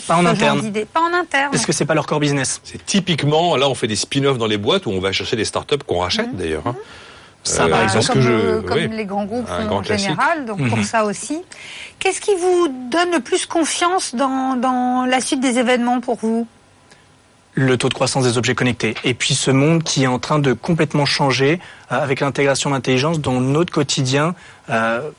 [0.06, 0.72] Pas en ce genre interne.
[0.92, 1.50] Pas en interne.
[1.50, 2.60] Parce que c'est pas leur core business?
[2.64, 5.44] C'est typiquement, là on fait des spin-offs dans les boîtes où on va chercher des
[5.46, 6.38] startups qu'on rachète Mhm.
[6.38, 6.66] d'ailleurs.
[6.66, 6.76] hein.
[7.46, 8.88] Ça, Euh, par exemple, comme, que je- euh, comme oui.
[8.90, 10.08] les grands groupes Un font grand en classique.
[10.08, 10.84] général, donc pour Mhm.
[10.84, 11.38] ça aussi.
[11.98, 16.46] Qu'est-ce qui vous donne le plus confiance dans, dans la suite des événements pour vous?
[17.54, 18.94] Le taux de croissance des objets connectés.
[19.04, 21.60] Et puis ce monde qui est en train de complètement changer
[21.92, 24.34] euh, avec l'intégration d'intelligence dans notre quotidien
[24.70, 25.10] euh,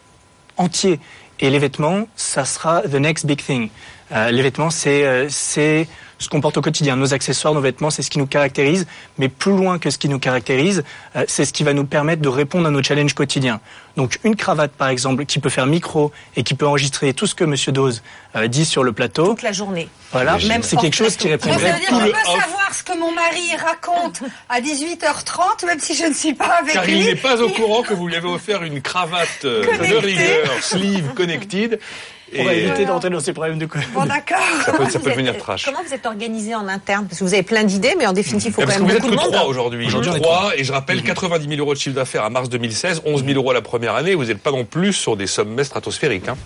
[0.58, 1.00] entier.
[1.40, 3.70] Et les vêtements, ça sera the next big thing.
[4.12, 5.88] Euh, les vêtements, c'est euh, c'est
[6.20, 6.96] ce qu'on porte au quotidien.
[6.96, 8.88] Nos accessoires, nos vêtements, c'est ce qui nous caractérise.
[9.18, 10.84] Mais plus loin que ce qui nous caractérise,
[11.16, 13.60] euh, c'est ce qui va nous permettre de répondre à nos challenges quotidiens.
[13.96, 17.36] Donc une cravate, par exemple, qui peut faire micro et qui peut enregistrer tout ce
[17.36, 18.04] que Monsieur Dose
[18.36, 19.28] euh, dit sur le plateau.
[19.28, 19.88] Toute la journée.
[20.12, 21.50] Voilà, Même c'est quelque chose qui plateau.
[21.50, 23.56] Donc, ça répondrait veut dire tout que le je peux savoir ce que mon mari
[23.58, 27.00] raconte à 18h30, même si je ne suis pas avec Car lui.
[27.00, 30.52] il n'est pas au courant que vous lui avez offert une cravate euh, de rigueur,
[30.62, 31.80] sleeve connected.
[32.40, 34.38] On va éviter d'entrer dans ces problèmes de Bon, d'accord.
[34.66, 35.66] Ça peut, ça Vous peut êtes- devenir trash.
[35.66, 37.06] Comment vous êtes organisé en interne?
[37.08, 38.84] Parce que vous avez plein d'idées, mais en définitive, il faut Eh, quand Parce que
[38.84, 39.34] même vous êtes beaucoup que de monde.
[39.34, 39.88] trois aujourd'hui.
[39.88, 42.50] Aujourd'hui, on est Trois, et je rappelle 90 000 euros de chiffre d'affaires à mars
[42.50, 44.16] 2016, 11 000 euros la première année.
[44.16, 46.28] Vous n'êtes pas non plus sur des sommets stratosphériques.
[46.28, 46.38] hein.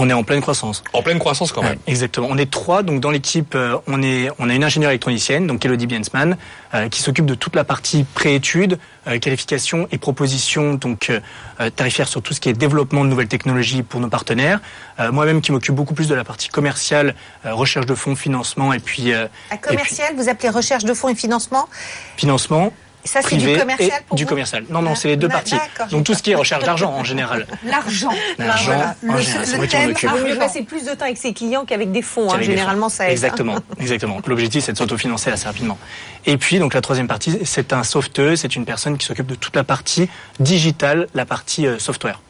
[0.00, 0.84] On est en pleine croissance.
[0.92, 1.72] En pleine croissance quand même.
[1.72, 2.28] Ouais, exactement.
[2.30, 5.64] On est trois, donc dans l'équipe, euh, on est, on a une ingénieure électronicienne, donc
[5.64, 6.36] Elodie Biensman,
[6.74, 12.06] euh, qui s'occupe de toute la partie préétude, euh, qualification et proposition, donc euh, tarifaire
[12.06, 14.60] sur tout ce qui est développement de nouvelles technologies pour nos partenaires.
[15.00, 18.72] Euh, Moi-même, qui m'occupe beaucoup plus de la partie commerciale, euh, recherche de fonds, financement
[18.72, 21.68] et puis euh, À et puis commercial, vous appelez recherche de fonds et financement?
[22.16, 22.72] financement.
[23.08, 24.64] Ça, c'est du privé commercial et pour du vous commercial.
[24.70, 25.56] Non, non, c'est les deux Ah, parties.
[25.90, 27.46] Donc tout ce qui est recherche d'argent en général.
[27.64, 28.10] L'argent.
[28.38, 28.96] L'argent, Voilà.
[29.02, 30.10] Le- général, c'est le moi qui m'en thème occupe.
[30.14, 32.30] Il vaut mieux passer plus de temps avec ses clients qu'avec des fonds.
[32.32, 32.38] hein.
[32.38, 32.96] Des Généralement, fonds.
[32.96, 33.12] ça aide.
[33.12, 34.20] Exactement, exactement.
[34.26, 35.78] L'objectif, c'est de s'autofinancer assez rapidement.
[36.26, 39.34] Et puis, donc, la troisième partie, c'est un sauveteur, c'est une personne qui s'occupe de
[39.34, 42.20] toute la partie digitale, la partie euh, software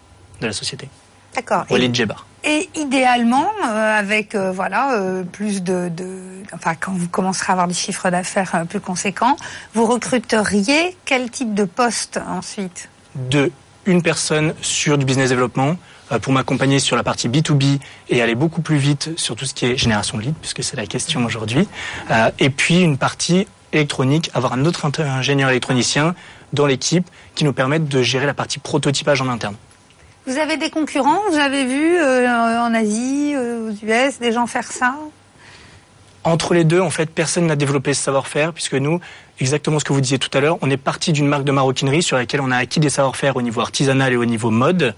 [0.40, 0.88] de la société.
[1.34, 1.64] D'accord.
[1.70, 2.24] Walid Djebar.
[2.48, 5.90] Et idéalement, euh, avec euh, voilà euh, plus de,
[6.54, 9.37] enfin quand vous commencerez à avoir des chiffres d'affaires plus conséquents,
[9.74, 12.88] vous recruteriez quel type de poste ensuite?
[13.14, 13.52] De
[13.84, 15.76] une personne sur du business développement
[16.22, 19.66] pour m'accompagner sur la partie B2B et aller beaucoup plus vite sur tout ce qui
[19.66, 21.66] est génération de puisque c'est la question aujourd'hui.
[22.38, 26.14] Et puis une partie électronique, avoir un autre ingénieur électronicien
[26.52, 29.54] dans l'équipe qui nous permette de gérer la partie prototypage en interne.
[30.28, 31.22] Vous avez des concurrents?
[31.30, 34.94] Vous avez vu euh, en Asie, euh, aux US, des gens faire ça?
[36.22, 39.00] Entre les deux, en fait, personne n'a développé ce savoir-faire, puisque nous,
[39.40, 42.02] exactement ce que vous disiez tout à l'heure, on est parti d'une marque de maroquinerie
[42.02, 44.94] sur laquelle on a acquis des savoir-faire au niveau artisanal et au niveau mode,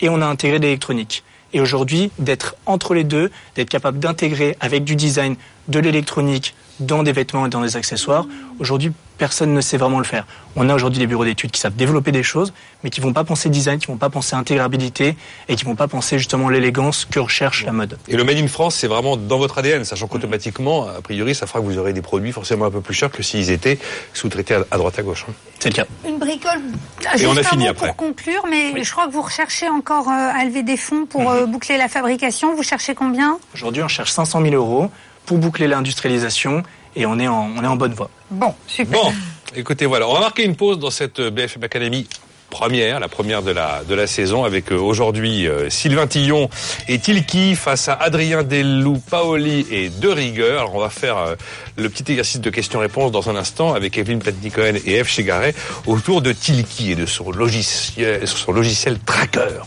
[0.00, 1.24] et on a intégré de l'électronique.
[1.52, 5.36] Et aujourd'hui, d'être entre les deux, d'être capable d'intégrer avec du design,
[5.68, 8.26] de l'électronique, dans des vêtements et dans des accessoires,
[8.58, 10.26] aujourd'hui, personne ne sait vraiment le faire.
[10.56, 13.22] On a aujourd'hui des bureaux d'études qui savent développer des choses, mais qui vont pas
[13.22, 15.14] penser design, qui vont pas penser intégrabilité,
[15.48, 17.98] et qui vont pas penser justement l'élégance que recherche la mode.
[18.08, 21.46] Et le Made in France, c'est vraiment dans votre ADN, sachant qu'automatiquement, a priori, ça
[21.46, 23.78] fera que vous aurez des produits forcément un peu plus chers que s'ils étaient
[24.14, 25.26] sous-traités à à droite à gauche.
[25.28, 25.32] hein.
[25.58, 25.86] C'est le cas.
[26.08, 26.60] Une bricole.
[27.14, 27.88] Et Juste on a un fini mot après.
[27.88, 31.20] pour conclure, mais je crois que vous recherchez encore euh, à lever des fonds pour
[31.22, 31.28] Mhm.
[31.28, 32.54] euh, boucler la fabrication.
[32.56, 33.38] Vous cherchez combien?
[33.54, 34.90] Aujourd'hui, on cherche 500 000 euros
[35.30, 36.64] pour boucler l'industrialisation
[36.96, 38.10] et on est en, on est en bonne voie.
[38.32, 39.00] Bon, super.
[39.00, 39.12] Bon,
[39.54, 42.08] écoutez, voilà, on va marquer une pause dans cette BFM Academy
[42.50, 46.50] première, la première de la de la saison avec euh, aujourd'hui euh, Sylvain Tillon
[46.88, 50.62] et Tilki face à Adrien Delou, Paoli et De Rigueur.
[50.62, 51.36] Alors on va faire euh,
[51.76, 55.06] le petit exercice de questions-réponses dans un instant avec Evelyne Platnikoen et F.
[55.06, 55.54] Chegaret
[55.86, 59.60] autour de Tilki et de son logiciel, son logiciel Tracker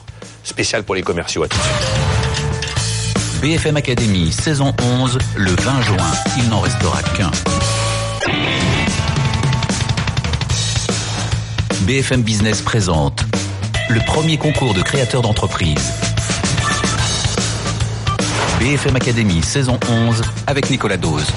[0.44, 1.44] spécial pour les commerciaux.
[1.44, 2.23] À tout de suite.
[3.44, 6.12] BFM Academy, saison 11, le 20 juin.
[6.38, 7.30] Il n'en restera qu'un.
[11.82, 13.26] BFM Business présente
[13.90, 15.92] le premier concours de créateurs d'entreprise.
[18.62, 21.28] BFM Academy, saison 11, avec Nicolas Dose.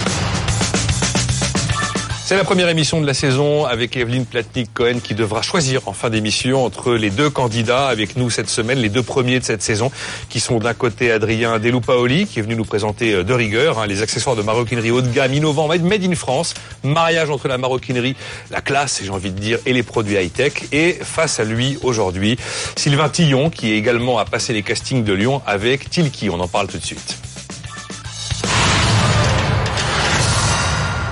[2.26, 6.10] C'est la première émission de la saison avec Evelyne Platnik-Cohen qui devra choisir en fin
[6.10, 9.92] d'émission entre les deux candidats avec nous cette semaine, les deux premiers de cette saison,
[10.28, 13.86] qui sont d'un côté Adrien Deloupaoli, qui est venu nous présenter euh, de rigueur hein,
[13.86, 18.16] les accessoires de maroquinerie haut de gamme, innovants, made in France, mariage entre la maroquinerie,
[18.50, 20.64] la classe, j'ai envie de dire, et les produits high-tech.
[20.72, 22.38] Et face à lui aujourd'hui,
[22.74, 26.28] Sylvain Tillon, qui est également à passer les castings de Lyon avec Tilki.
[26.28, 27.20] On en parle tout de suite.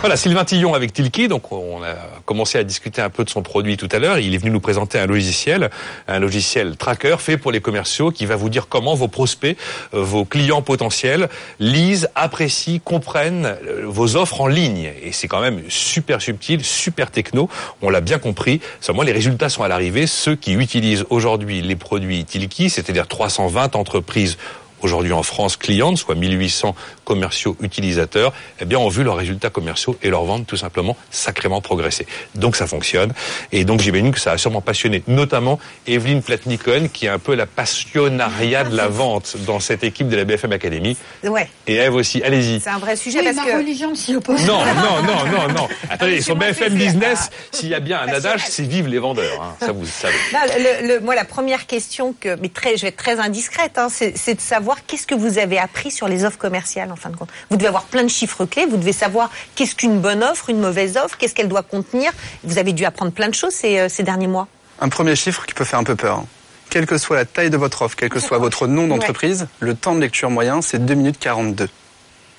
[0.05, 1.29] Voilà, Sylvain Tillon avec Tilki.
[1.29, 1.95] Donc, on a
[2.27, 4.19] commencé à discuter un peu de son produit tout à l'heure.
[4.19, 5.71] Il est venu nous présenter un logiciel,
[6.09, 9.57] un logiciel tracker fait pour les commerciaux qui va vous dire comment vos prospects,
[9.95, 14.93] euh, vos clients potentiels lisent, apprécient, comprennent euh, vos offres en ligne.
[15.03, 17.49] Et c'est quand même super subtil, super techno.
[17.81, 18.61] On l'a bien compris.
[18.83, 20.07] Seulement, les résultats sont à l'arrivée.
[20.07, 24.37] Ceux qui utilisent aujourd'hui les produits Tilki, c'est-à-dire 320 entreprises
[24.85, 29.97] aujourd'hui en France clientes, soit 1800 commerciaux utilisateurs, eh bien, ont vu leurs résultats commerciaux
[30.03, 32.07] et leurs ventes tout simplement sacrément progresser.
[32.35, 33.12] Donc ça fonctionne.
[33.53, 37.35] Et donc j'imagine que ça a sûrement passionné notamment Evelyne Platnikon, qui est un peu
[37.35, 40.97] la passionnariat de la vente dans cette équipe de la BFM Academy.
[41.23, 41.49] Ouais.
[41.67, 42.61] Et Eve aussi, allez-y.
[42.61, 44.45] C'est un vrai sujet Oui, parce ma que religion s'y oppose.
[44.47, 45.69] Non, non, non, non, non.
[45.90, 46.75] Attendez, sur BFM.
[46.75, 49.40] Business, s'il y a bien un adage, c'est vive les vendeurs.
[49.43, 49.55] hein.
[49.61, 50.14] Ça vous savez.
[50.33, 53.79] Non, le- le- moi, la première question que, mais très, je vais être très indiscrète,
[53.79, 56.96] hein, c'est c'est de savoir qu'est-ce que vous avez appris sur les offres commerciales en
[56.96, 57.28] fin de compte.
[57.50, 58.66] Vous devez avoir plein de chiffres clés.
[58.66, 62.11] Vous devez savoir qu'est-ce qu'une bonne offre, une mauvaise offre, qu'est-ce qu'elle doit contenir.
[62.44, 64.48] Vous avez dû apprendre plein de choses ces, euh, ces derniers mois.
[64.80, 66.18] Un premier chiffre qui peut faire un peu peur.
[66.18, 66.26] hein.
[66.70, 69.74] Quelle que soit la taille de votre offre, quel que soit votre nom d'entreprise, le
[69.76, 71.68] temps de lecture moyen, c'est 2 minutes 42.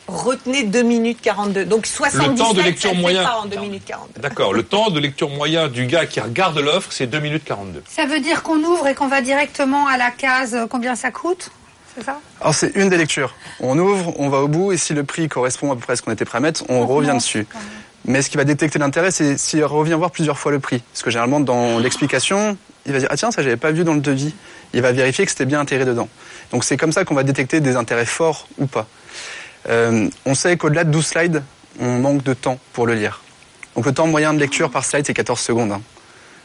[0.08, 1.66] Retenez 2 minutes 42.
[1.66, 3.24] Donc 77, temps de lecture le moyen.
[3.24, 4.22] pas en 2 minutes 42.
[4.22, 4.54] D'accord.
[4.54, 7.82] Le temps de lecture moyen du gars qui regarde l'offre, c'est 2 minutes 42.
[7.90, 11.10] Ça veut dire qu'on ouvre et qu'on va directement à la case euh, combien ça
[11.12, 11.50] coûte?
[11.98, 12.20] C'est ça?
[12.42, 13.36] Alors c'est une des lectures.
[13.60, 15.96] On ouvre, on va au bout, et si le prix correspond à peu près à
[15.96, 17.48] ce qu'on était prêt à mettre, on revient dessus.
[18.06, 20.84] Mais ce qui va détecter l'intérêt, c'est s'il revient voir plusieurs fois le prix.
[20.94, 23.94] Parce que généralement, dans l'explication, il va dire Ah tiens, ça j'avais pas vu dans
[23.94, 24.34] le devis.
[24.74, 26.10] Il va vérifier que c'était bien intégré dedans.
[26.52, 28.88] Donc c'est comme ça qu'on va détecter des intérêts forts ou pas.
[29.70, 31.44] Euh, on sait qu'au-delà de 12 slides,
[31.80, 33.22] on manque de temps pour le lire.
[33.76, 35.72] Donc le temps moyen de lecture par slide, c'est 14 secondes.
[35.72, 35.82] hein.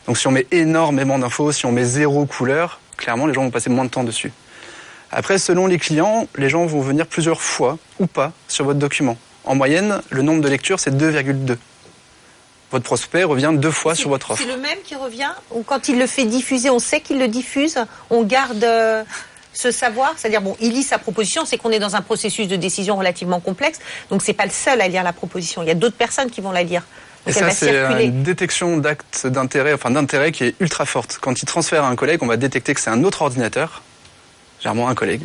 [0.06, 3.50] Donc si on met énormément d'infos, si on met zéro couleur, clairement les gens vont
[3.50, 4.32] passer moins de temps dessus.
[5.12, 9.16] Après, selon les clients, les gens vont venir plusieurs fois ou pas sur votre document.
[9.44, 11.56] En moyenne, le nombre de lectures, c'est 2,2.
[12.70, 14.42] Votre prospect revient deux fois sur votre offre.
[14.42, 17.26] C'est le même qui revient ou quand il le fait diffuser, on sait qu'il le
[17.26, 17.78] diffuse,
[18.10, 19.02] on garde euh,
[19.52, 22.54] ce savoir, c'est-à-dire bon, il lit sa proposition, c'est qu'on est dans un processus de
[22.54, 25.74] décision relativement complexe, donc c'est pas le seul à lire la proposition, il y a
[25.74, 26.84] d'autres personnes qui vont la lire.
[27.26, 30.86] Et Donc elle ça, va c'est une détection d'actes d'intérêt, enfin d'intérêt qui est ultra
[30.86, 31.18] forte.
[31.20, 33.82] Quand il transfère à un collègue, on va détecter que c'est un autre ordinateur,
[34.60, 35.22] généralement un collègue.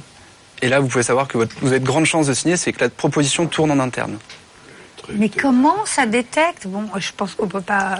[0.61, 2.71] Et là, vous pouvez savoir que votre- vous avez de grandes chances de signer, c'est
[2.73, 4.17] que la proposition tourne en interne.
[5.13, 6.65] Mais comment ça détecte?
[6.65, 7.99] Bon, je pense qu'on peut pas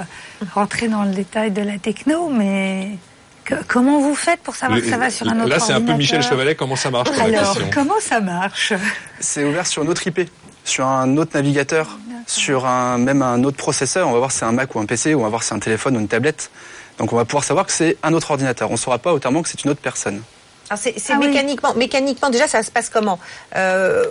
[0.55, 2.97] rentrer dans le détail de la techno, mais
[3.43, 5.81] que- comment vous faites pour savoir que ça va sur un autre Là, c'est un
[5.81, 6.29] peu Michel ordinateur?
[6.31, 7.69] Chevalet, comment ça marche Alors, question?
[7.71, 8.73] comment ça marche?
[9.19, 10.21] C'est ouvert sur une autre IP,
[10.63, 14.07] sur un autre navigateur, sur un, même un autre processeur.
[14.07, 15.49] On va voir si c'est un Mac ou un PC, ou on va voir si
[15.49, 16.49] c'est un téléphone ou une tablette.
[16.97, 18.69] Donc on va pouvoir savoir que c'est un autre ordinateur.
[18.69, 20.23] On ne saura pas autrement que c'est une autre personne.
[20.69, 21.27] Alors, c'est Ah oui.
[21.27, 23.19] mécaniquement, mécaniquement déjà ça se passe comment?
[23.55, 24.03] Euh,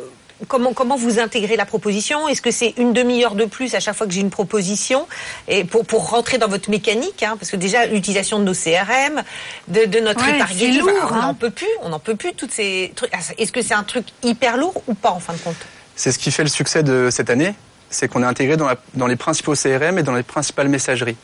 [0.49, 2.27] Comment, comment vous intégrez la proposition?
[2.29, 5.07] Est-ce que c'est une demi-heure de plus à chaque fois que j'ai une proposition?
[5.47, 9.23] Et pour, pour rentrer dans votre mécanique hein, Parce que déjà, l'utilisation de nos CRM,
[9.69, 10.37] de, de notre Ouais,
[10.77, 11.21] lourd, enfin, on hein.
[11.29, 13.11] n'en peut plus, on n'en peut plus, toutes ces trucs.
[13.15, 15.55] Ah, Est-ce que c'est un truc hyper lourd ou pas en fin de compte?
[15.95, 17.55] C'est ce qui fait le succès de cette année,
[17.89, 21.17] c'est qu'on est intégré dans, la- dans les principaux CRM et dans les principales messageries.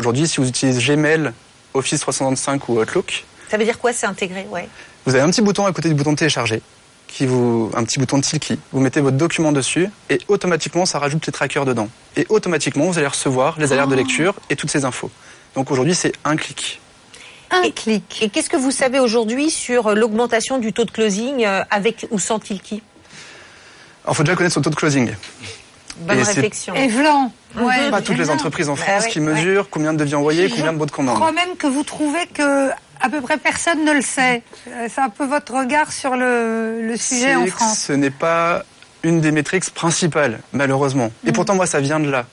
[0.00, 1.32] Aujourd'hui, si vous utilisez Gmail,
[1.74, 4.68] Office 365 ou Outlook, Ça veut dire quoi C'est intégré, ouais.
[5.06, 6.60] vous avez un petit bouton à côté du bouton télécharger,
[7.06, 8.58] qui vous, un petit bouton de Tilki.
[8.72, 11.88] Vous mettez votre document dessus et automatiquement, ça rajoute les trackers dedans.
[12.16, 15.08] Et automatiquement, vous allez recevoir les alertes de lecture et toutes ces infos.
[15.54, 16.80] Donc aujourd'hui, c'est un clic.
[17.52, 18.18] Un clic.
[18.22, 22.08] Et qu'est-ce que vous savez aujourd'hui sur euh, l'augmentation du taux de closing euh, avec
[22.10, 22.82] ou sans Tilki?
[24.02, 25.14] Alors, il faut déjà connaître son taux de closing.
[25.98, 26.74] Bonne Et réflexion.
[26.74, 27.32] Et Vlan.
[27.56, 29.26] Ouais, pas toutes les entreprises en Bah France ouais, qui ouais.
[29.32, 31.14] mesurent combien de devis envoyés, Je combien de bons de Je commande.
[31.16, 34.42] crois même que vous trouvez que à peu près personne ne le sait.
[34.68, 37.78] Euh, C'est un peu votre regard sur le, le sujet en France.
[37.78, 38.64] Ce n'est pas
[39.04, 41.10] une des métriques principales, malheureusement.
[41.26, 42.24] Et pourtant, moi, ça vient de là.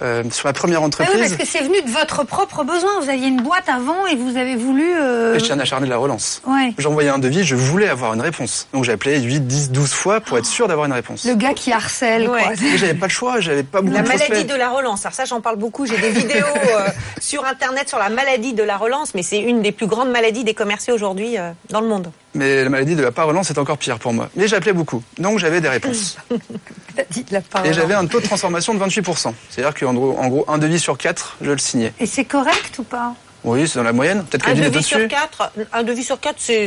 [0.00, 2.90] Euh, sur la première Ah oui, entreprise, parce que c'est venu de votre propre besoin.
[3.00, 4.94] Vous aviez une boîte avant et vous avez voulu.
[4.94, 6.40] euh, je tiens à acharner de la relance.
[6.46, 6.72] Ouais.
[6.78, 8.68] J'envoyais un devis, je voulais avoir une réponse.
[8.72, 11.24] Donc j'ai appelé 8, 10, 12 fois pour être sûr d'avoir une réponse.
[11.24, 12.42] Le gars qui harcèle, Ouais.
[12.42, 12.52] quoi.
[12.60, 14.46] Mais j'avais pas le choix, j'avais pas beaucoup La de maladie prospects.
[14.50, 15.04] de la relance.
[15.04, 15.84] Alors ça, j'en parle beaucoup.
[15.86, 16.88] J'ai des vidéos euh,
[17.20, 20.44] sur Internet sur la maladie de la relance, mais c'est une des plus grandes maladies
[20.44, 22.10] des commerciaux aujourd'hui euh, dans le monde.
[22.38, 24.30] Mais la maladie de la pas relance c'est encore pire pour moi.
[24.36, 26.16] Mais j'appelais beaucoup, donc j'avais des réponses.
[27.64, 29.32] Et j'avais un taux de transformation de 28%.
[29.50, 31.92] C'est-à-dire qu'en gros, en gros, un devis sur quatre, je le signais.
[31.98, 33.14] Et c'est correct ou pas?
[33.44, 34.24] Oui, c'est dans la moyenne.
[34.24, 35.08] Peut-être Un qu'elle est devis sur dessus.
[35.08, 36.66] quatre, un devis sur quatre, c'est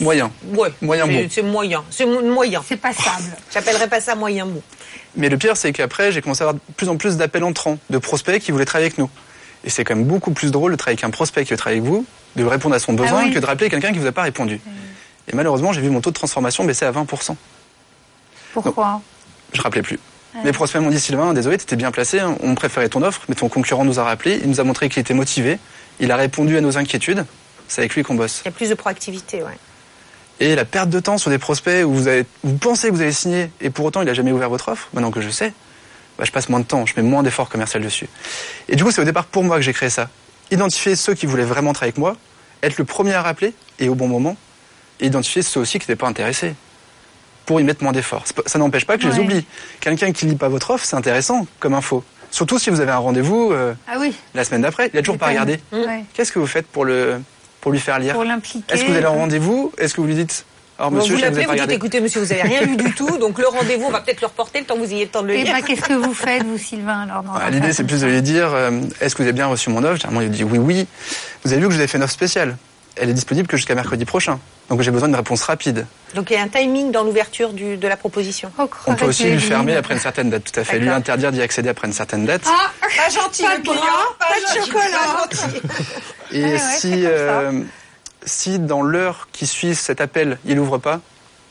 [0.00, 0.30] Moyen.
[0.54, 1.28] ouais, Moyen c'est- bon.
[1.30, 2.62] C'est moyen, c'est mo- moyen.
[2.66, 3.24] C'est passable.
[3.52, 4.62] J'appellerais pas ça moyen bon.
[5.16, 7.78] Mais le pire, c'est qu'après, j'ai commencé à avoir de plus en plus d'appels entrants,
[7.90, 9.10] de prospects qui voulaient travailler avec nous.
[9.64, 11.80] Et c'est quand même beaucoup plus drôle de travailler avec un prospect qui veut travailler
[11.80, 12.04] avec vous,
[12.36, 13.32] de répondre à son besoin, Ah oui.
[13.34, 14.60] que de rappeler quelqu'un qui vous a pas répondu.
[15.28, 17.36] Et malheureusement, j'ai vu mon taux de transformation baisser à 20%.
[18.52, 19.00] Pourquoi?
[19.52, 19.98] Je rappelais plus.
[20.44, 23.22] Mes prospects m'ont dit Sylvain, désolé, tu étais bien placé, hein, on préférait ton offre,
[23.28, 25.58] mais ton concurrent nous a rappelé, il nous a montré qu'il était motivé,
[26.00, 27.26] il a répondu à nos inquiétudes,
[27.68, 28.40] c'est avec lui qu'on bosse.
[28.44, 29.58] Il y a plus de proactivité, ouais.
[30.40, 33.02] Et la perte de temps sur des prospects où vous, avez, vous pensez que vous
[33.02, 35.52] avez signé et pour autant il n'a jamais ouvert votre offre, maintenant que je sais,
[36.18, 38.08] bah, je passe moins de temps, je mets moins d'efforts commerciaux dessus.
[38.68, 40.08] Et du coup, c'est au départ pour moi que j'ai créé ça.
[40.50, 42.16] Identifier ceux qui voulaient vraiment travailler avec moi,
[42.62, 44.36] être le premier à rappeler et au bon moment,
[45.06, 46.54] identifier ceux aussi qui n'étaient pas intéressés
[47.46, 48.24] pour y mettre moins d'efforts.
[48.46, 49.24] Ça n'empêche pas que je les Ouais.
[49.24, 49.46] oublie.
[49.80, 52.04] Quelqu'un qui lit pas votre offre, c'est intéressant comme info.
[52.30, 54.14] Surtout si vous avez un rendez-vous euh, Ah oui.
[54.34, 55.58] la semaine d'après, il a toujours pas regardé.
[55.72, 56.04] Ouais.
[56.14, 57.20] Qu'est-ce que vous faites pour, le,
[57.60, 58.72] pour lui faire lire Pour l'impliquer.
[58.72, 59.72] Est-ce que vous allez en rendez-vous?
[59.76, 60.46] Est-ce que vous lui dites
[60.78, 62.42] Alors Bon, monsieur, vous je ne vous ai l'appelez, vous dites écoutez monsieur, vous avez
[62.42, 64.80] rien lu du tout, donc le rendez-vous, on va peut-être le reporter le temps que
[64.80, 65.52] vous ayez le temps de le Et lire.
[65.52, 68.50] bah, qu'est-ce que vous faites, vous, Sylvain, alors un L'idée, c'est plus de lui dire
[68.54, 69.96] euh, Est-ce que vous avez bien reçu mon offre?
[69.96, 70.86] Généralement, il dit Oui, oui.
[71.44, 72.56] Vous avez vu que je vous ai fait une offre spéciale.
[72.96, 74.38] Elle est disponible que jusqu'à mercredi prochain.
[74.68, 75.86] Donc j'ai besoin d'une réponse rapide.
[76.14, 78.52] Donc il y a un timing dans l'ouverture du- de la proposition.
[78.58, 80.78] Oh, On peut aussi lui fermer après une certaine date, tout à fait.
[80.78, 82.42] Lui interdire d'y accéder après une certaine date.
[82.46, 85.26] Ah, Pas gentil, Pas le client, bras, pas, pas de gentil, chocolat.
[85.30, 86.36] pas.
[86.36, 87.62] Et ouais, si, euh,
[88.24, 91.00] si dans l'heure qui suit cet appel, il ouvre pas,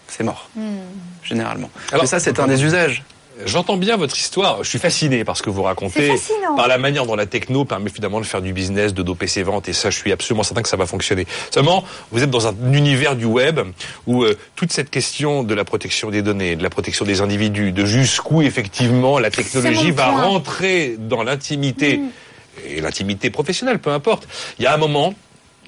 [0.08, 0.78] c'est mort, Hmm.
[1.24, 1.70] généralement.
[1.92, 3.04] Alors, Mais ça, c'est un des usages.
[3.46, 4.64] J'entends bien votre histoire.
[4.64, 6.14] Je suis fasciné par ce que vous racontez,
[6.56, 9.44] par la manière dont la techno permet finalement de faire du business, de doper ses
[9.44, 11.26] ventes, et ça, je suis absolument certain que ça va fonctionner.
[11.52, 13.60] Seulement, vous êtes dans un univers du web
[14.08, 17.72] où euh, toute cette question de la protection des données, de la protection des individus,
[17.72, 20.22] de jusqu'où effectivement la technologie va point.
[20.22, 22.00] rentrer dans l'intimité
[22.66, 24.28] et l'intimité professionnelle, peu importe.
[24.60, 25.14] Il y a un moment.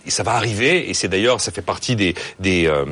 [0.05, 2.85] Et ça va arriver, et c'est d'ailleurs, ça fait partie des, des, euh,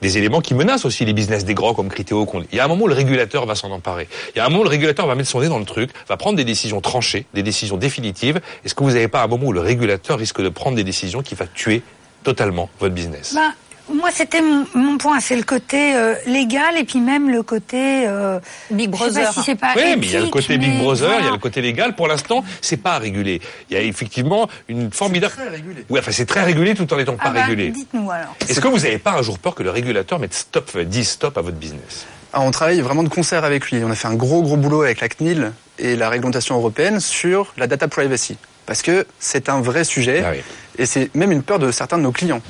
[0.00, 2.26] des éléments qui menacent aussi les business des grands comme Criteo.
[2.50, 4.08] Il y a un moment où le régulateur va s'en emparer.
[4.34, 5.90] Il y a un moment où le régulateur va mettre son nez dans le truc,
[6.08, 8.40] va prendre des décisions tranchées, des décisions définitives.
[8.64, 11.22] Est-ce que vous n'avez pas un moment où le régulateur risque de prendre des décisions
[11.22, 11.82] qui va tuer
[12.24, 13.34] totalement votre business?
[13.34, 13.54] Ben,
[13.92, 15.20] moi, c'était mon, mon point.
[15.20, 18.06] C'est le côté euh, légal et puis même le côté.
[18.06, 18.38] euh,
[18.70, 19.32] Big je sais pas Brother.
[19.32, 21.32] si c'est pas Oui, mais il y a le côté Big Brother, il y a
[21.32, 21.94] le côté légal.
[21.94, 23.40] Pour l'instant, c'est pas régulé.
[23.70, 25.32] Il y a effectivement une formidable.
[25.34, 25.84] Très régulé.
[25.88, 27.70] Oui, enfin, c'est très régulé tout en n'étant pas Ah bah, régulé.
[27.70, 28.34] Dites-nous alors.
[28.48, 31.36] Est-ce que vous n'avez pas un jour peur que le régulateur mette stop, dise stop
[31.38, 32.06] à votre business?
[32.32, 33.82] Ah, on travaille vraiment de concert avec lui.
[33.84, 37.52] On a fait un gros gros boulot avec la CNIL et la réglementation européenne sur
[37.56, 38.36] la data privacy.
[38.66, 40.42] Parce que c'est un vrai sujet Ah oui.
[40.76, 42.42] et c'est même une peur de certains de nos clients.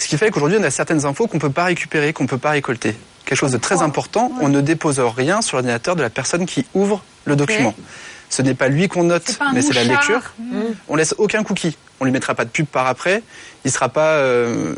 [0.00, 2.28] Ce qui fait qu'aujourd'hui, on a certaines infos qu'on ne peut pas récupérer, qu'on ne
[2.28, 2.96] peut pas récolter.
[3.26, 6.64] Quelque chose de très important, on ne dépose rien sur l'ordinateur de la personne qui
[6.72, 7.74] ouvre le document.
[8.30, 10.32] Ce n'est pas lui qu'on note, mais c'est la lecture.
[10.88, 11.76] On laisse aucun cookie.
[12.00, 13.22] On lui mettra pas de pub par après.
[13.64, 14.74] Il ne sera pas euh,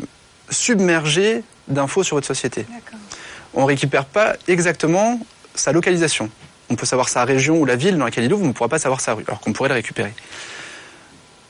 [0.49, 2.65] submergé d'infos sur votre société.
[3.53, 5.21] On récupère pas exactement
[5.55, 6.29] sa localisation.
[6.69, 8.53] On peut savoir sa région ou la ville dans laquelle il ouvre, mais on ne
[8.53, 10.13] pourra pas savoir sa rue, alors qu'on pourrait le récupérer.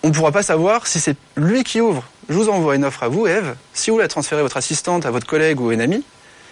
[0.03, 2.03] On ne pourra pas savoir si c'est lui qui ouvre.
[2.29, 3.55] Je vous envoie une offre à vous, Eve.
[3.73, 6.03] Si vous la transférez à votre assistante, à votre collègue ou à un ami,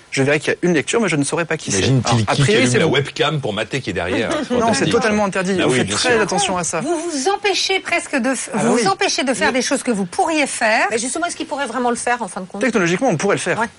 [0.09, 1.83] je verrai qu'il y a une lecture, mais je ne saurais pas qui c'est.
[2.27, 2.91] A qui priori, allume c'est la vous.
[2.93, 4.29] webcam pour mater qui est derrière.
[4.51, 5.53] Non, c'est totalement interdit.
[5.53, 6.21] Bah on oui, fait bien très sûr.
[6.21, 6.81] attention à ça.
[6.81, 8.81] Vous vous empêchez presque de, f- Ah vous oui.
[8.83, 10.87] vous empêchez de faire des choses que vous pourriez faire.
[10.91, 12.61] Mais justement, est-ce qu'il pourrait vraiment le faire en fin de compte?
[12.61, 13.59] Technologiquement, on pourrait le faire.
[13.59, 13.69] Ouais.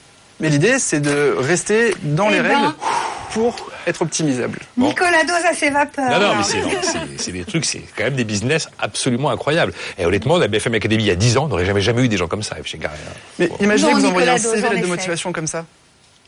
[0.41, 2.49] Mais l'idée, c'est de rester dans Eh les ben.
[2.57, 2.75] règles
[3.33, 3.55] pour
[3.87, 4.59] être optimisable.
[4.77, 6.11] Nicolas Dose a ses vapeurs.
[6.11, 9.31] Non, non, mais c'est- non, c'est c'est des trucs, c'est quand même des business absolument
[9.31, 9.73] incroyables.
[9.99, 12.17] Et honnêtement, la BFM Academy, il y a 10 ans, n'aurait jamais, jamais eu des
[12.17, 12.97] gens comme ça chez Garret.
[13.39, 15.65] Mais imaginez Non, que vous envoyez un CV de motivation comme ça.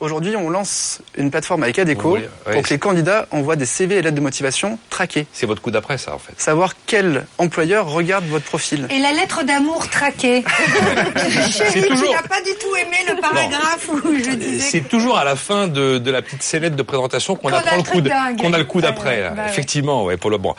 [0.05, 3.57] Aujourd'hui, on lance une plateforme avec Adeco Vous voulez- ouais, pour que les candidats envoient
[3.57, 5.27] des CV et lettres de motivation traquées.
[5.33, 6.35] C'est votre coup d'après, ça, en fait.
[6.39, 8.87] Savoir quel employeur regarde votre profil.
[8.91, 10.45] Et la lettre d'amour traquée.
[11.51, 14.59] Chérie, toujours- tu n'as pas du tout aimé le paragraphe où je disais.
[14.59, 17.83] C'est toujours à la fin de, de la petite scénette de présentation qu'on apprend le
[17.83, 18.03] coup,
[18.43, 19.17] qu'on a le coup d'après.
[19.17, 19.31] Ouais, là.
[19.31, 19.43] bah.
[19.49, 20.55] Effectivement, ouais, pour le bon.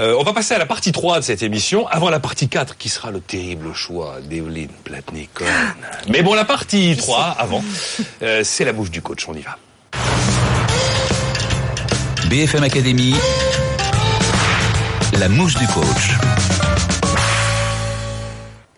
[0.00, 2.78] Euh, on va passer à la partie 3 de cette émission, avant la partie 4,
[2.78, 5.44] qui sera le terrible choix d'Evelyne Platnikon.
[6.08, 7.62] Mais bon, la partie 3, avant,
[8.22, 9.26] euh, c'est la bouche du coach.
[9.28, 9.58] On y va.
[12.28, 13.14] BFM Academy,
[15.12, 16.45] la mouche du coach.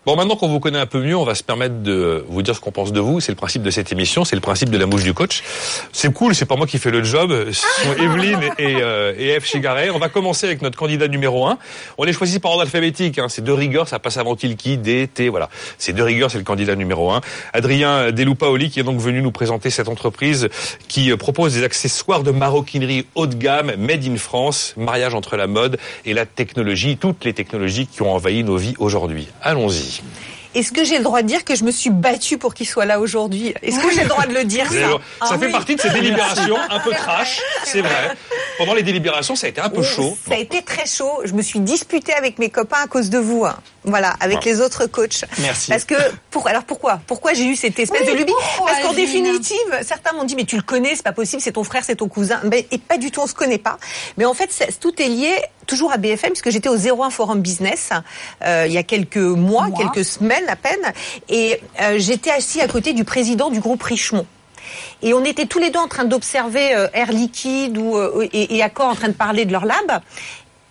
[0.09, 2.55] Bon, maintenant qu'on vous connaît un peu mieux, on va se permettre de vous dire
[2.55, 3.19] ce qu'on pense de vous.
[3.19, 5.43] C'est le principe de cette émission, c'est le principe de la mouche du coach.
[5.93, 9.27] C'est cool, c'est pas moi qui fais le job, ce sont Evelyne et, euh, et
[9.27, 9.91] Eve Chigaret.
[9.91, 11.59] On va commencer avec notre candidat numéro 1.
[11.99, 13.27] On les choisit par ordre alphabétique, hein.
[13.29, 15.47] c'est de rigueur, ça passe avant Tilki, D, T, voilà.
[15.77, 17.21] C'est de rigueur, c'est le candidat numéro 1.
[17.53, 20.49] Adrien Deloupaoli qui est donc venu nous présenter cette entreprise
[20.87, 25.37] qui euh, propose des accessoires de maroquinerie haut de gamme, made in France, mariage entre
[25.37, 29.27] la mode et la technologie, toutes les technologies qui ont envahi nos vies aujourd'hui.
[29.43, 29.98] Allons-y.
[30.55, 32.85] Est-ce que j'ai le droit de dire que je me suis battue pour qu'il soit
[32.85, 33.53] là aujourd'hui?
[33.61, 34.73] Est-ce que j'ai le droit de le dire ça?
[34.79, 35.51] Ça Ah fait oui.
[35.51, 38.11] partie de ces délibérations un peu trash, c'est vrai.
[38.59, 40.17] Pendant les délibérations, ça a été un peu Oui, chaud.
[40.27, 41.21] Ça a été très chaud.
[41.23, 43.45] Je me suis disputée avec mes copains à cause de vous.
[43.45, 43.57] hein.
[43.85, 45.23] Voilà, avec les autres coachs.
[45.39, 45.69] Merci.
[45.71, 45.95] Parce que
[46.29, 46.99] pour alors pourquoi?
[47.07, 50.43] Pourquoi j'ai eu cette espèce Oui, de lubie Parce qu'en définitive, certains m'ont dit mais
[50.43, 52.41] tu le connais, c'est pas possible, c'est ton frère, c'est ton cousin.
[52.43, 53.77] Mais et pas du tout, on se connaît pas.
[54.17, 54.49] Mais en fait,
[54.81, 55.31] tout est lié
[55.65, 57.91] toujours à BFM puisque j'étais au 01 Forum Business
[58.43, 60.91] euh, il y a quelques mois, quelques semaines à peine,
[61.29, 64.25] et euh, j'étais assis à côté du président du groupe Richemont.
[65.01, 68.57] Et on était tous les deux en train d'observer euh, Air Liquide ou, euh, et,
[68.57, 70.01] et en train de parler de leur lab.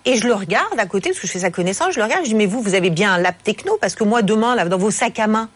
[0.04, 2.24] Et je le regarde à côté, parce que je fais sa connaissance, je le regarde,
[2.24, 4.78] je dis, mais vous, vous avez bien un lab techno, parce que moi, demain, dans
[4.78, 5.50] vos sacs à main,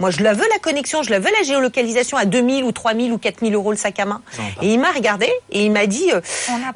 [0.00, 3.12] moi, je la veux la connexion, je la veux la géolocalisation à 2000 ou 3000
[3.12, 4.20] ou 4000 euros le sac à main.
[4.62, 6.20] Et il m'a regardé et il m'a dit, euh,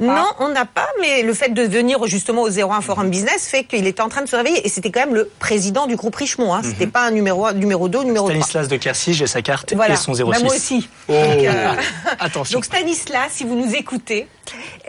[0.01, 3.65] non, on n'a pas, mais le fait de venir justement au 01 Forum Business fait
[3.65, 4.65] qu'il était en train de se réveiller.
[4.67, 6.63] Et c'était quand même le président du groupe Richemont, hein.
[6.65, 8.41] c'était pas un numéro 1, numéro 2, numéro 3.
[8.41, 9.95] Stanislas de Quercy, j'ai sa carte Voilà.
[9.95, 10.23] et son 06.
[10.25, 10.89] Bah, moi aussi.
[11.09, 11.13] Oh.
[11.13, 11.73] Donc, euh,
[12.19, 12.59] Attention.
[12.59, 14.27] Donc Stanislas, si vous nous écoutez,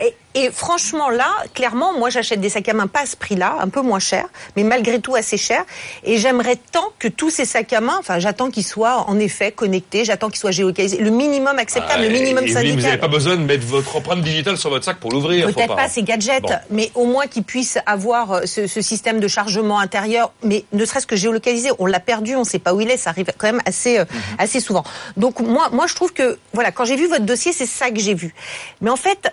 [0.00, 3.56] et, et franchement là, clairement, moi j'achète des sacs à main pas à ce prix-là,
[3.60, 4.26] un peu moins cher,
[4.56, 5.64] mais malgré tout assez cher.
[6.02, 9.52] Et j'aimerais tant que tous ces sacs à main, enfin j'attends qu'ils soient en effet
[9.52, 12.76] connectés, j'attends qu'ils soient géolocalisés, le minimum acceptable, le minimum Evelyne, syndical.
[12.78, 15.46] vous n'avez pas besoin de mettre votre empreinte digitale sur votre sac pour l'ouvrir.
[15.52, 16.54] Peut-être pas ces gadgets, Bon.
[16.70, 20.84] mais au moins qu'ils puissent avoir euh, ce, ce système de chargement intérieur, mais ne
[20.84, 21.70] serait-ce que géolocalisé.
[21.78, 23.98] On l'a perdu, on ne sait pas où il est, ça arrive quand même assez,
[23.98, 24.04] euh,
[24.38, 24.84] assez souvent.
[25.16, 28.00] Donc moi, moi, je trouve que, voilà, quand j'ai vu votre dossier, c'est ça que
[28.00, 28.34] j'ai vu.
[28.80, 29.32] Mais en fait,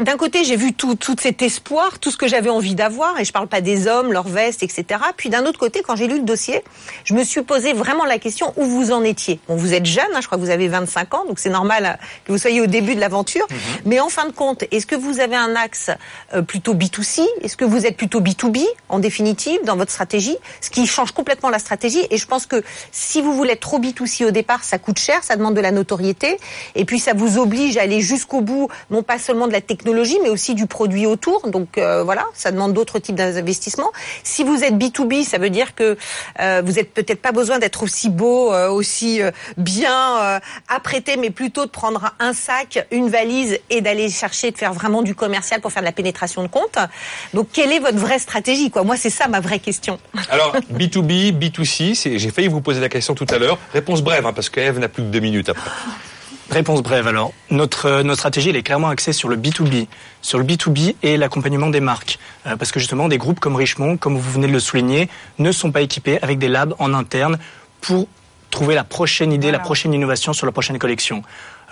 [0.00, 3.24] d'un côté, j'ai vu tout, tout cet espoir, tout ce que j'avais envie d'avoir, et
[3.24, 4.84] je parle pas des hommes, leurs vestes, etc.
[5.16, 6.62] Puis d'un autre côté, quand j'ai lu le dossier,
[7.04, 9.40] je me suis posé vraiment la question où vous en étiez?
[9.48, 11.84] Bon, vous êtes jeune, hein, je crois que vous avez 25 ans, donc c'est normal
[11.84, 13.46] euh, que vous soyez au début de l'aventure.
[13.84, 15.90] Mais en fin de compte, est-ce que vous avez un axe
[16.32, 20.36] euh, plutôt B2C Est-ce que vous êtes plutôt B2B, en définitive, dans votre stratégie?
[20.60, 22.06] Ce qui change complètement la stratégie.
[22.10, 25.24] Et je pense que si vous voulez être trop B2C au départ, ça coûte cher,
[25.24, 26.38] ça demande de la notoriété.
[26.76, 29.87] Et puis ça vous oblige à aller jusqu'au bout, non pas seulement de la technologie,
[30.22, 31.48] mais aussi du produit autour.
[31.48, 33.90] Donc euh, voilà, ça demande d'autres types d'investissements.
[34.22, 35.96] Si vous êtes B2B, ça veut dire que
[36.40, 39.20] euh, vous êtes peut-être pas besoin d'être aussi beau, euh, aussi
[39.56, 44.72] bien apprêté, mais plutôt de prendre un sac, une valise et d'aller chercher, de faire
[44.72, 46.78] vraiment du commercial pour faire de la pénétration de compte.
[47.34, 49.98] Donc quelle est votre vraie stratégie Moi, c'est ça ma vraie question.
[50.30, 53.58] Alors, B2B, B2C, c'est- j'ai failli vous poser la question tout à l'heure.
[53.72, 55.70] Réponse brève, hein, parce que Eve n'a plus que deux minutes après.
[56.50, 57.32] Réponse brève alors.
[57.50, 59.86] Notre, euh, notre stratégie, elle est clairement axée sur le B2B,
[60.22, 62.18] sur le B2B et l'accompagnement des marques.
[62.46, 65.52] Euh, parce que justement, des groupes comme Richemont, comme vous venez de le souligner, ne
[65.52, 67.38] sont pas équipés avec des labs en interne
[67.82, 68.08] pour
[68.50, 71.22] trouver la prochaine idée, la prochaine innovation sur la prochaine collection.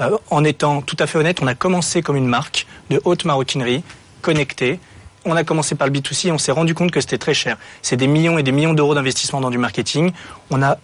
[0.02, 3.24] Euh, en étant tout à fait honnête, on a commencé comme une marque de haute
[3.24, 3.82] maroquinerie,
[4.20, 4.78] connectée.
[5.24, 7.56] On a commencé par le B2C et on s'est rendu compte que c'était très cher.
[7.80, 10.12] C'est des millions et des millions d'euros d'investissement dans du marketing.
[10.50, 10.76] On a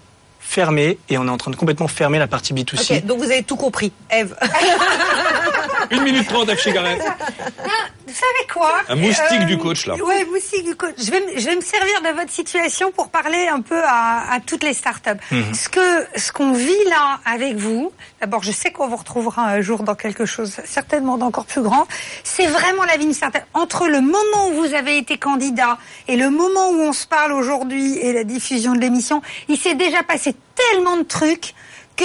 [0.53, 2.97] fermé et on est en train de complètement fermer la partie B2C.
[2.99, 4.37] Ok, donc vous avez tout compris, Eve.
[5.91, 6.97] Une minute trente, Eve Chigaret.
[6.99, 9.95] Vous savez quoi Un moustique du coach, là.
[9.95, 10.95] Ouais, moustique du coach.
[10.99, 14.31] Je vais, me- je vais me servir de votre situation pour parler un peu à,
[14.33, 15.11] à toutes les startups.
[15.31, 15.55] Mhm.
[15.55, 17.91] Ce que, ce qu'on vit là avec vous,
[18.21, 21.87] d'abord, je sais qu'on vous retrouvera un jour dans quelque chose certainement d'encore plus grand.
[22.25, 23.43] C'est vraiment la vie d'une startup.
[23.55, 25.79] Entre le moment où vous avez été candidat
[26.09, 29.75] et le moment où on se parle aujourd'hui et la diffusion de l'émission, il s'est
[29.75, 30.35] déjà passé
[30.71, 31.55] tellement de trucs
[31.97, 32.05] que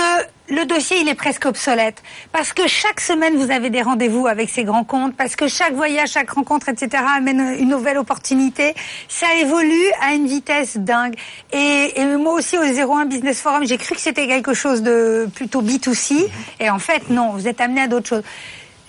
[0.49, 2.01] le dossier il est presque obsolète
[2.31, 5.73] parce que chaque semaine vous avez des rendez-vous avec ces grands comptes parce que chaque
[5.73, 7.03] voyage, chaque rencontre, etc.
[7.15, 8.73] amène une nouvelle opportunité.
[9.09, 11.15] Ça évolue à une vitesse dingue.
[11.53, 15.27] Et, et moi aussi au 01 Business Forum, j'ai cru que c'était quelque chose de
[15.33, 16.27] plutôt B2C
[16.59, 18.23] et en fait non, vous êtes amené à d'autres choses.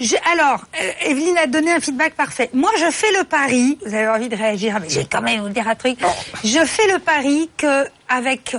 [0.01, 2.51] Je- alors, euh, Evelyne a donné un feedback parfait.
[2.53, 3.79] Moi, je fais le pari.
[3.85, 5.99] Vous avez envie de réagir, mais j'ai quand même vous dire un truc.
[6.45, 8.57] Je fais le pari que avec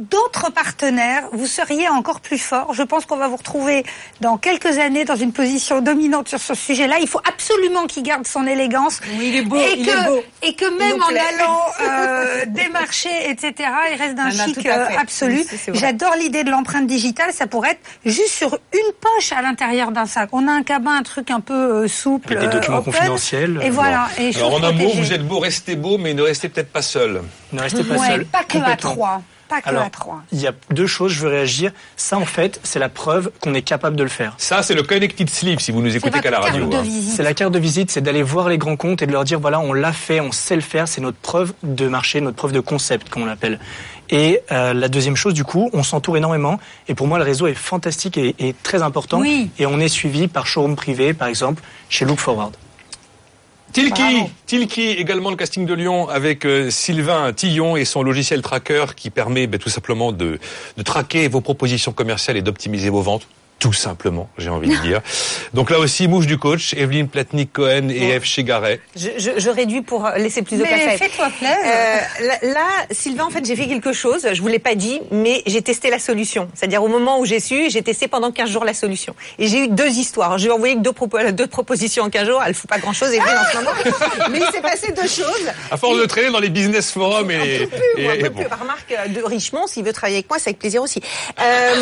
[0.00, 2.72] d'autres partenaires, vous seriez encore plus fort.
[2.74, 3.84] Je pense qu'on va vous retrouver
[4.20, 6.96] dans quelques années dans une position dominante sur ce sujet-là.
[7.00, 9.00] Il faut absolument qu'il garde son élégance.
[9.20, 10.22] il est beau, et il que, est beau.
[10.42, 13.52] Et que même en allant euh, démarcher, etc.,
[13.92, 15.44] il reste d'un Ah non, chic euh, absolu.
[15.68, 15.74] Oui.
[15.74, 17.32] J'adore l'idée de l'empreinte digitale.
[17.32, 20.30] Ça pourrait être juste sur une poche à l'intérieur d'un sac.
[20.32, 22.36] On a un cabin, un truc un peu euh, souple.
[22.36, 22.92] Avec des euh, documents open.
[22.92, 23.60] confidentiels.
[23.62, 24.08] Et voilà.
[24.16, 24.22] Bon.
[24.24, 26.82] Et Alors en un mot, vous êtes beau, restez beau, mais ne restez peut-être pas
[26.82, 27.22] seul.
[27.52, 28.24] Ne restez pas Ouais, seul.
[28.26, 29.22] pas que à trois.
[29.50, 30.22] Pas que Alors, à trois.
[30.32, 31.72] il y a deux choses, je veux réagir.
[31.96, 34.32] Ça, en fait, c'est la preuve qu'on est capable de le faire.
[34.38, 36.70] Ça, c'est le connected sleeve si vous nous écoutez qu'à la radio.
[36.72, 36.84] hein.
[37.14, 39.40] C'est la carte de visite, c'est d'aller voir les grands comptes et de leur dire
[39.40, 42.52] voilà, on l'a fait, on sait le faire, c'est notre preuve de marché, notre preuve
[42.52, 43.58] de concept, comme on l'appelle.
[44.12, 46.58] Et euh, la deuxième chose, du coup, on s'entoure énormément.
[46.88, 49.20] Et pour moi, le réseau est fantastique et, et très important.
[49.20, 49.50] Oui.
[49.58, 52.52] Et on est suivi par showroom privé, par exemple, chez Look Forward.
[53.72, 58.86] Tilki, Tilki, également le casting de Lyon avec euh, Sylvain Tillon et son logiciel tracker
[58.96, 60.40] qui permet ben, tout simplement de,
[60.76, 63.28] de traquer vos propositions commerciales et d'optimiser vos ventes.
[63.60, 65.00] Tout simplement, j'ai envie de dire.
[65.54, 68.80] Donc là aussi, mouche du coach, Evelyne Platnik-Cohen et Eve Chegaret.
[68.96, 70.98] Je, je, je réduis pour laisser plus de Mais place à Eve.
[70.98, 71.56] fais-toi plaisir.
[71.64, 74.26] Euh, là, Sylvain, en fait, j'ai fait quelque chose.
[74.32, 76.48] Je vous l'ai pas dit, mais j'ai testé la solution.
[76.54, 79.14] C'est-à-dire au moment où j'ai su, j'ai testé pendant 15 jours la solution.
[79.38, 80.38] Et j'ai eu deux histoires.
[80.38, 82.42] Je lui ai envoyé que deux, propos- deux propositions en 15 jours.
[82.46, 83.70] Elle fout pas grand-chose, Evelyne, en ce moment.
[84.30, 85.50] Mais il s'est passé deux choses.
[85.70, 88.40] À force de traîner dans les business forums et, Plus, et- moi, un et bon.
[88.40, 88.46] plus.
[88.60, 91.02] Remarque euh, de Richemont, s'il veut travailler avec moi, c'est avec plaisir aussi.
[91.40, 91.74] Euh,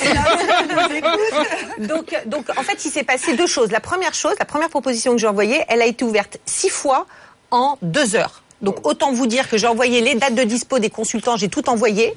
[1.78, 3.70] donc, donc, en fait, il s'est passé deux choses.
[3.70, 7.06] La première chose, la première proposition que j'ai envoyée, elle a été ouverte six fois
[7.50, 8.42] en deux heures.
[8.62, 11.68] Donc, autant vous dire que j'ai envoyé les dates de dispo des consultants, j'ai tout
[11.70, 12.14] envoyé.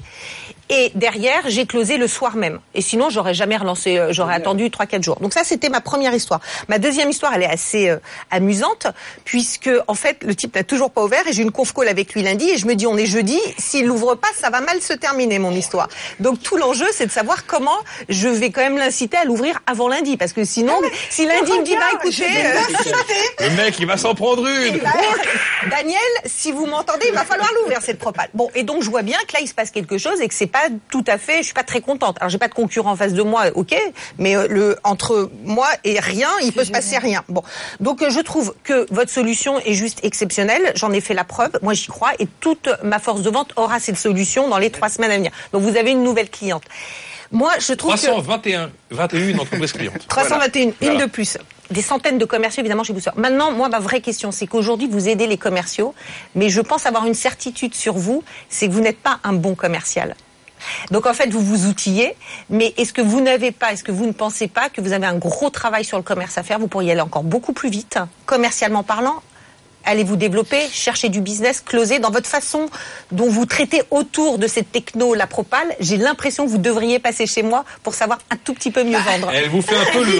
[0.70, 2.58] Et derrière, j'ai closé le soir même.
[2.74, 5.16] Et sinon, j'aurais jamais relancé, euh, j'aurais attendu trois, quatre jours.
[5.20, 6.40] Donc ça, c'était ma première histoire.
[6.68, 7.98] Ma deuxième histoire, elle est assez euh,
[8.30, 8.86] amusante,
[9.24, 12.14] puisque, en fait, le type n'a toujours pas ouvert et j'ai une conf call avec
[12.14, 14.80] lui lundi et je me dis, on est jeudi, s'il l'ouvre pas, ça va mal
[14.80, 15.88] se terminer, mon histoire.
[16.20, 17.76] Donc tout l'enjeu, c'est de savoir comment
[18.08, 21.60] je vais quand même l'inciter à l'ouvrir avant lundi, parce que sinon, si lundi il
[21.60, 22.60] me dit, bah écoutez, euh,
[23.40, 24.78] Le mec, il va s'en prendre une.
[24.78, 24.90] bah,
[25.70, 28.28] Daniel, si vous m'entendez, il va falloir l'ouvrir cette propale.
[28.34, 30.34] Bon, et donc je vois bien que là il se passe quelque chose et que
[30.34, 31.38] c'est pas tout à fait.
[31.38, 32.16] Je suis pas très contente.
[32.20, 33.74] Alors j'ai pas de concurrent en face de moi, ok,
[34.18, 37.24] mais euh, le entre moi et rien, il peut se passer rien.
[37.28, 37.42] Bon,
[37.80, 40.72] donc euh, je trouve que votre solution est juste exceptionnelle.
[40.76, 41.50] J'en ai fait la preuve.
[41.62, 44.88] Moi j'y crois et toute ma force de vente aura cette solution dans les trois
[44.88, 45.32] semaines à venir.
[45.52, 46.62] Donc vous avez une nouvelle cliente.
[47.32, 50.04] Moi, je trouve que 321, 21 entreprises clientes.
[50.08, 51.06] 321, une Voilà.
[51.06, 51.36] de plus.
[51.70, 53.10] Des centaines de commerciaux, évidemment, chez Booster.
[53.16, 55.94] Maintenant, moi, ma vraie question, c'est qu'aujourd'hui, vous aidez les commerciaux,
[56.36, 59.56] mais je pense avoir une certitude sur vous, c'est que vous n'êtes pas un bon
[59.56, 60.14] commercial.
[60.90, 62.14] Donc, en fait, vous vous outillez,
[62.50, 65.06] mais est-ce que vous n'avez pas, est-ce que vous ne pensez pas que vous avez
[65.06, 66.58] un gros travail sur le commerce à faire?
[66.58, 69.22] Vous pourriez aller encore beaucoup plus vite, commercialement parlant
[69.86, 72.70] Allez vous développer, chercher du business, closer dans votre façon
[73.12, 75.76] dont vous traitez autour de cette techno, la propale?
[75.78, 78.96] J'ai l'impression que vous devriez passer chez moi pour savoir un tout petit peu mieux
[78.96, 79.30] vendre.
[79.34, 80.18] Elle vous fait un peu le.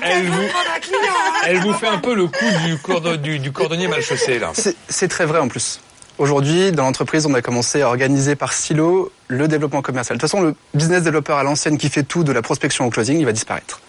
[0.00, 0.98] Elle vous, un client.
[1.02, 1.32] hein.
[1.46, 4.52] elle vous fait un peu le coup du, cordon- du, du cordonnier mal chaussé là.
[4.88, 5.80] C'est très vrai en plus.
[6.18, 10.16] Aujourd'hui, dans l'entreprise, on a commencé à organiser par silo le développement commercial.
[10.18, 12.90] De toute façon, le business développeur à l'ancienne qui fait tout de la prospection au
[12.90, 13.80] closing, il va disparaître.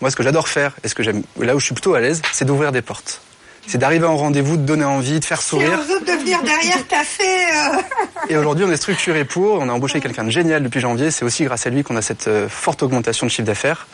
[0.00, 2.00] Moi, ce que j'adore faire et ce que j'aime, là où je suis plutôt à
[2.00, 3.20] l'aise, c'est d'ouvrir des portes.
[3.68, 5.78] C'est d'arriver en rendez-vous, de donner envie, de faire sourire.
[5.80, 7.46] on veut devenir derrière ta fait.
[7.76, 7.76] euh,
[8.28, 9.60] Et aujourd'hui, on est structuré pour.
[9.60, 11.10] On a embauché quelqu'un de génial depuis janvier.
[11.10, 13.86] C'est aussi grâce à lui qu'on a cette euh, forte augmentation de chiffre d'affaires.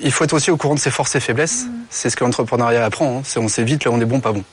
[0.00, 1.66] Il faut être aussi au courant de ses forces et faiblesses.
[1.90, 3.18] C'est ce que l'entrepreneuriat apprend.
[3.18, 3.22] hein.
[3.24, 4.44] C'est on sait vite là on est bon, pas bon.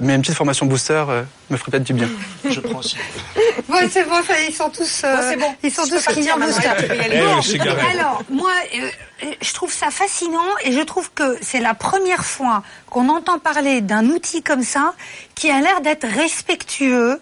[0.00, 2.08] Mais une petite formation booster euh, me ferait peut-être du bien.
[2.50, 2.96] Je prends aussi.
[3.68, 5.54] Ouais, c'est bon, ça, ils sont tous, euh, Bon, c'est bon.
[5.62, 6.68] ils sont Je tous clients booster.
[7.12, 7.40] Eh, Bon,
[7.92, 8.88] alors, moi, euh,
[9.24, 13.38] euh, je trouve ça fascinant et je trouve que c'est la première fois qu'on entend
[13.38, 14.94] parler d'un outil comme ça
[15.36, 17.20] qui a l'air d'être respectueux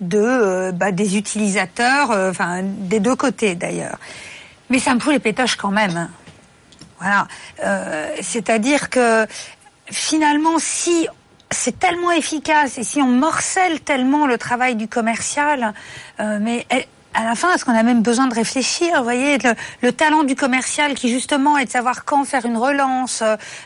[0.00, 3.98] de, euh, bah, des utilisateurs, euh, enfin, des deux côtés d'ailleurs.
[4.70, 5.96] Mais ça me fout les pétoches quand même.
[5.96, 6.10] hein.
[7.00, 7.28] Voilà.
[7.64, 9.26] Euh, C'est-à-dire que
[9.90, 11.06] finalement, si
[11.50, 15.72] c'est tellement efficace et si on morcelle tellement le travail du commercial,
[16.20, 19.38] euh, mais eh, à la fin, est-ce qu'on a même besoin de réfléchir Vous voyez,
[19.38, 23.24] le, le talent du commercial qui justement est de savoir quand faire une relance,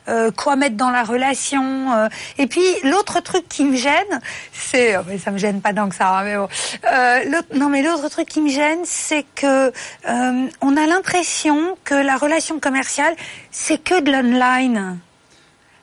[0.08, 1.92] euh, quoi mettre dans la relation.
[1.92, 2.08] euh.
[2.38, 4.20] Et puis l'autre truc qui me gêne,
[4.52, 6.48] c'est, oh, mais ça me gêne pas tant que ça, hein, mais bon.
[6.90, 9.72] Euh, non, mais l'autre truc qui me gêne, c'est que
[10.08, 13.14] euh, on a l'impression que la relation commerciale,
[13.50, 14.98] c'est que de l'online.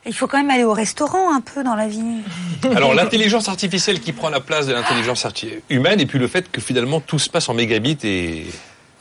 [0.06, 2.02] Il faut quand même aller au restaurant un peu dans la vie.
[2.74, 6.50] Alors l'intelligence artificielle qui prend la place de l'intelligence arti- humaine et puis le fait
[6.50, 8.46] que finalement tout se passe en mégabits et,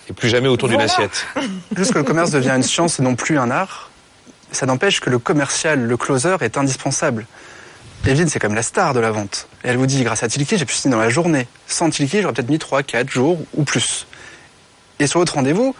[0.10, 1.26] et plus jamais autour d'une assiette.
[1.78, 3.89] Juste que le commerce devient une science et non plus un art,
[4.52, 7.26] ça n'empêche que le commercial, le closer est indispensable.
[8.06, 9.47] Evelyne, c'est comme la star de la vente.
[9.64, 11.47] Et elle vous dit, grâce à Tilki, j'ai pu signer dans la journée.
[11.68, 14.08] Sans Tilki, j'aurais peut-être mis 3, 4 jours ou plus.
[15.00, 15.76] Et sur votre rendez-vous,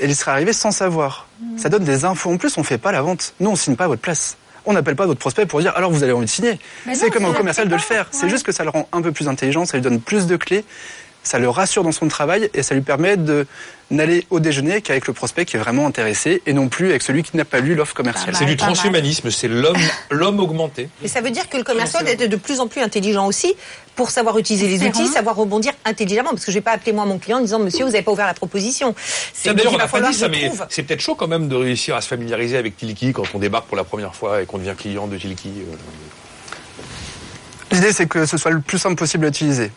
[0.00, 1.26] elle y serait arrivée sans savoir.
[1.56, 3.34] Ça donne des infos en plus, on fait pas la vente.
[3.40, 4.36] Nous, on signe pas à votre place.
[4.66, 6.58] On n'appelle pas votre prospect pour dire alors vous avez envie de signer.
[6.94, 8.08] C'est comme un commercial de le faire.
[8.10, 10.36] C'est juste que ça le rend un peu plus intelligent, ça lui donne plus de
[10.36, 10.64] clés,
[11.24, 13.46] ça le rassure dans son travail et ça lui permet de
[13.90, 17.22] n'aller au déjeuner qu'avec le prospect qui est vraiment intéressé et non plus avec celui
[17.22, 18.34] qui n'a pas lu l'offre commerciale.
[18.36, 19.76] C'est du transhumanisme, c'est l'homme
[20.10, 20.88] l'homme augmenté.
[21.02, 23.54] Et ça veut dire que le commercial doit être de plus en plus intelligent aussi
[23.96, 26.30] pour savoir utiliser les outils, savoir rebondir intelligemment.
[26.30, 28.12] Parce que je vais pas appeler moi mon client en disant Monsieur, vous n'avez pas
[28.12, 28.94] ouvert la proposition.
[29.32, 29.50] C'est
[30.68, 33.66] c'est peut-être chaud quand même de réussir à se familiariser avec Tilki quand on débarque
[33.66, 35.48] pour la première fois et qu'on devient client de Tilki.
[35.48, 35.76] euh.
[37.72, 39.70] L'idée c'est que ce soit le plus simple possible à utiliser.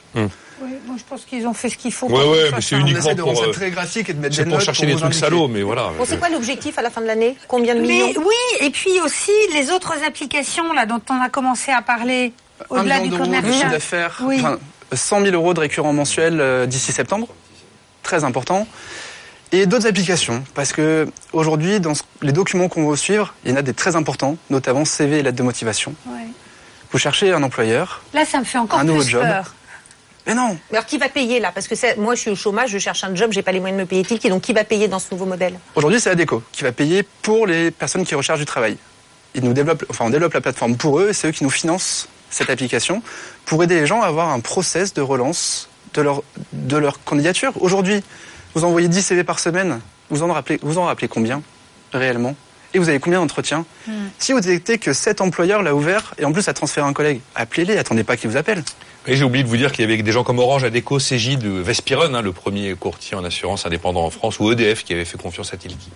[0.62, 2.08] Oui, moi je pense qu'ils ont fait ce qu'il faut.
[2.08, 4.14] Pour ouais, ce mais c'est uniquement essaie de pour, rendre ça euh, très graphique et
[4.14, 5.92] de mettre C'est des pour chercher des trucs salauds, mais voilà.
[5.98, 7.36] Bon, c'est quoi l'objectif à la fin de l'année?
[7.48, 8.08] Combien de millions?
[8.08, 12.34] Mais oui, et puis aussi les autres applications là dont on a commencé à parler
[12.70, 13.72] au-delà du d'euros de chiffre commercial.
[13.72, 14.38] d'affaires, Oui.
[14.40, 14.58] enfin,
[14.94, 17.28] 100 000 euros de récurrent mensuel euh, d'ici septembre,
[18.04, 18.68] très important.
[19.54, 23.54] Et d'autres applications, parce que aujourd'hui, dans ce- les documents qu'on va suivre, il y
[23.54, 25.94] en a des très importants, notamment CV et lettre de motivation.
[26.08, 26.28] Ouais.
[26.92, 29.22] Vous cherchez un employeur, Là, ça me fait encore Un nouveau plus job.
[29.22, 29.54] peur.
[30.28, 31.52] Mais non, Mais alors qui va payer là?
[31.54, 33.60] Parce que c'est- moi je suis au chômage, je cherche un job, j'ai pas les
[33.60, 35.58] moyens de me payer Tilki, donc qui va payer dans ce nouveau modèle?
[35.76, 38.78] Aujourd'hui c'est ADECO qui va payer pour les personnes qui recherchent du travail.
[39.36, 41.50] Ils nous développent, enfin, on développe la plateforme pour eux, et c'est eux qui nous
[41.50, 43.02] financent cette application
[43.46, 46.24] pour aider les gens à avoir un process de relance de leur,
[46.54, 47.54] de leur candidature.
[47.62, 48.04] Aujourd'hui,
[48.54, 51.42] vous envoyez 10 CV par semaine, vous en rappelez, vous en rappelez combien
[51.94, 52.36] réellement?
[52.74, 53.66] Et vous avez combien d'entretiens?
[54.20, 57.22] Si vous détectez que cet employeur l'a ouvert et en plus a transféré un collègue,
[57.34, 58.62] appelez-les, attendez pas qu'il vous appelle.
[59.10, 61.46] Et j'ai oublié de vous dire qu'il y avait des gens comme Orange, Adecco, Cégide,
[61.46, 65.18] Vespiron, hein, le premier courtier en assurance indépendant en France, ou EDF qui avait fait
[65.18, 65.90] confiance à Tilki.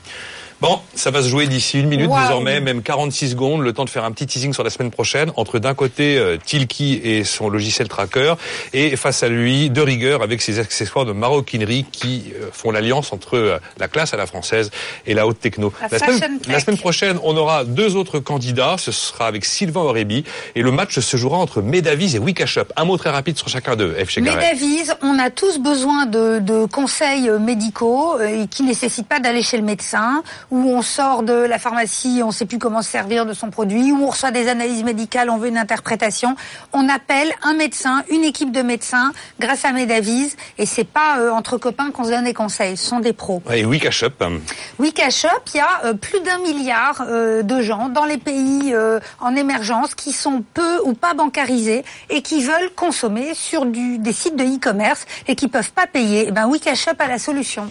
[0.62, 3.90] Bon, ça va se jouer d'ici une minute désormais, même 46 secondes, le temps de
[3.90, 7.50] faire un petit teasing sur la semaine prochaine, entre d'un côté euh, Tilki et son
[7.50, 8.36] logiciel tracker,
[8.72, 13.12] et face à lui, de rigueur, avec ses accessoires de maroquinerie qui euh, font l'alliance
[13.12, 14.70] entre euh, la classe à la française
[15.08, 15.74] et la haute techno.
[15.92, 20.62] La semaine, la prochaine, on aura deux autres candidats, ce sera avec Sylvain Aurébi, et
[20.62, 22.66] le match se jouera entre Medavis et Wikashop.
[22.76, 24.20] Un mot très rapide sur chacun d'eux, F.
[24.22, 29.42] Davies, on a tous besoin de, de conseils euh, médicaux et qui nécessitent pas d'aller
[29.42, 30.22] chez le médecin,
[30.52, 33.92] où on sort de la pharmacie, on sait plus comment se servir de son produit,
[33.92, 36.36] où on reçoit des analyses médicales, on veut une interprétation.
[36.74, 41.32] On appelle un médecin, une équipe de médecins, grâce à Medavis, et c'est pas euh,
[41.32, 43.42] entre copains qu'on se donne des conseils, ce sont des pros.
[43.52, 44.40] Et Wikashop, hein.
[44.78, 49.00] Wikashop, il y a euh, plus d'un milliard euh, de gens dans les pays euh,
[49.20, 54.14] en émergence qui sont peu ou pas bancarisés et qui veulent consommer sur du, des
[54.14, 56.26] sites de e-commerce et qui peuvent pas payer.
[56.28, 57.70] Eh ben, Wikashop a la solution.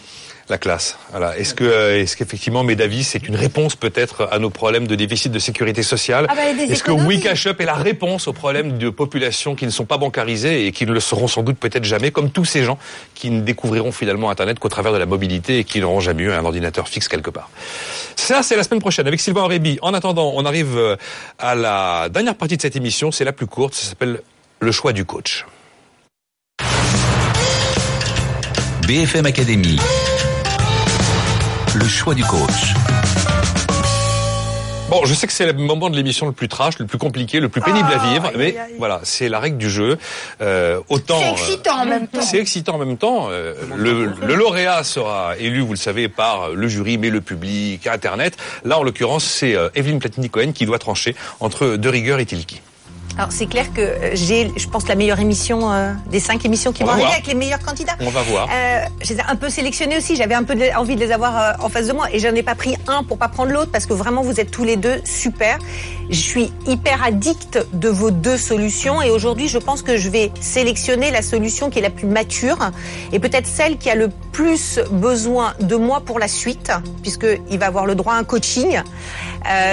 [0.51, 0.99] La classe.
[1.11, 1.39] Voilà.
[1.39, 5.33] Est-ce que, euh, est-ce qu'effectivement, Medavis, c'est une réponse peut-être à nos problèmes de déficit
[5.33, 7.17] de sécurité sociale Ah bah, Est-ce que économies.
[7.17, 10.85] Wikashop est la réponse aux problèmes de populations qui ne sont pas bancarisées et qui
[10.87, 12.79] ne le seront sans doute peut-être jamais, comme tous ces gens
[13.15, 16.33] qui ne découvriront finalement Internet qu'au travers de la mobilité et qui n'auront jamais eu
[16.33, 17.49] un ordinateur fixe quelque part?
[18.17, 19.79] Ça, c'est la semaine prochaine avec Sylvain Aurébi.
[19.83, 20.97] En attendant, on arrive euh,
[21.39, 23.13] à la dernière partie de cette émission.
[23.13, 23.75] C'est la plus courte.
[23.75, 24.21] Ça s'appelle
[24.59, 25.47] le choix du coach.
[28.87, 29.79] BFM Academy.
[31.75, 32.75] Le choix du coach.
[34.89, 37.39] Bon, je sais que c'est le moment de l'émission le plus trash, le plus compliqué,
[37.39, 38.75] le plus pénible à Ah, vivre, aïe, mais aïe, aïe.
[38.79, 39.97] voilà, c'est la règle du jeu.
[40.41, 41.21] Euh, autant.
[41.21, 42.21] C'est euh, excitant en même temps.
[42.23, 43.29] C'est excitant en même temps.
[43.31, 47.87] Euh, le, le lauréat sera élu, vous le savez, par le jury, mais le public,
[47.87, 48.37] Internet.
[48.65, 52.61] Là, en l'occurrence, c'est euh, Evelyne Platini-Cohen qui doit trancher entre De Rigueur et Tilki.
[53.17, 56.73] Alors c'est clair que euh, j'ai, je pense, la meilleure émission euh, des cinq émissions
[56.73, 57.93] qui On vont arriver avec les meilleurs candidats.
[58.01, 58.49] On va voir.
[58.51, 60.17] Euh, je les ai un peu sélectionnés aussi.
[60.17, 62.35] J'avais un peu de- envie de les avoir euh, en face de moi et j'en
[62.35, 64.77] ai pas pris un pour pas prendre l'autre parce que vraiment vous êtes tous les
[64.77, 65.59] deux super.
[66.09, 70.33] Je suis hyper addict de vos deux solutions et aujourd'hui je pense que je vais
[70.41, 72.59] sélectionner la solution qui est la plus mature
[73.13, 77.59] et peut-être celle qui a le plus besoin de moi pour la suite puisque il
[77.59, 78.81] va avoir le droit à un coaching.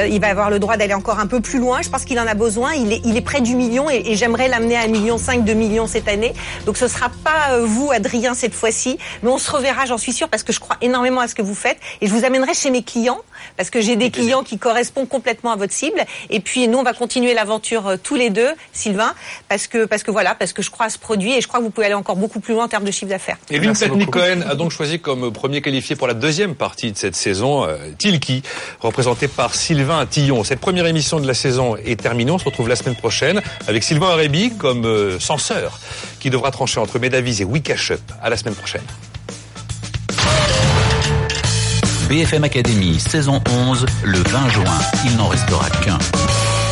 [0.09, 1.81] Il va avoir le droit d'aller encore un peu plus loin.
[1.81, 2.73] Je pense qu'il en a besoin.
[2.73, 5.85] Il est, il est près du million et, j'aimerais l'amener à 1,5 million, 2 millions
[5.85, 6.33] cette année.
[6.65, 10.13] Donc ce sera pas euh, vous, Adrien, cette fois-ci, mais on se reverra, j'en suis
[10.13, 12.53] sûre, parce que je crois énormément à ce que vous faites et je vous amènerai
[12.53, 13.19] chez mes clients
[13.55, 16.03] parce que j'ai des clients qui correspondent complètement à votre cible.
[16.29, 19.13] Et puis nous, on va continuer l'aventure euh, tous les deux, Sylvain,
[19.49, 21.59] parce que parce que voilà, parce que je crois à ce produit et je crois
[21.59, 23.37] que vous pouvez aller encore beaucoup plus loin en termes de chiffre d'affaires.
[23.49, 23.73] Et Lune
[24.07, 27.77] Cohen a donc choisi comme premier qualifié pour la deuxième partie de cette saison euh,
[27.97, 28.43] Tilki,
[28.79, 30.43] représenté par Sylvain Tillon.
[30.43, 32.31] Cette première émission de la saison est terminée.
[32.31, 35.79] On se retrouve la semaine prochaine avec Sylvain Arébi comme euh, censeur
[36.19, 38.01] qui devra trancher entre Medavis et Wikash Up.
[38.21, 38.81] À la semaine prochaine.
[42.07, 44.63] BFM Academy, saison 11, le 20 juin.
[45.05, 45.97] Il n'en restera qu'un.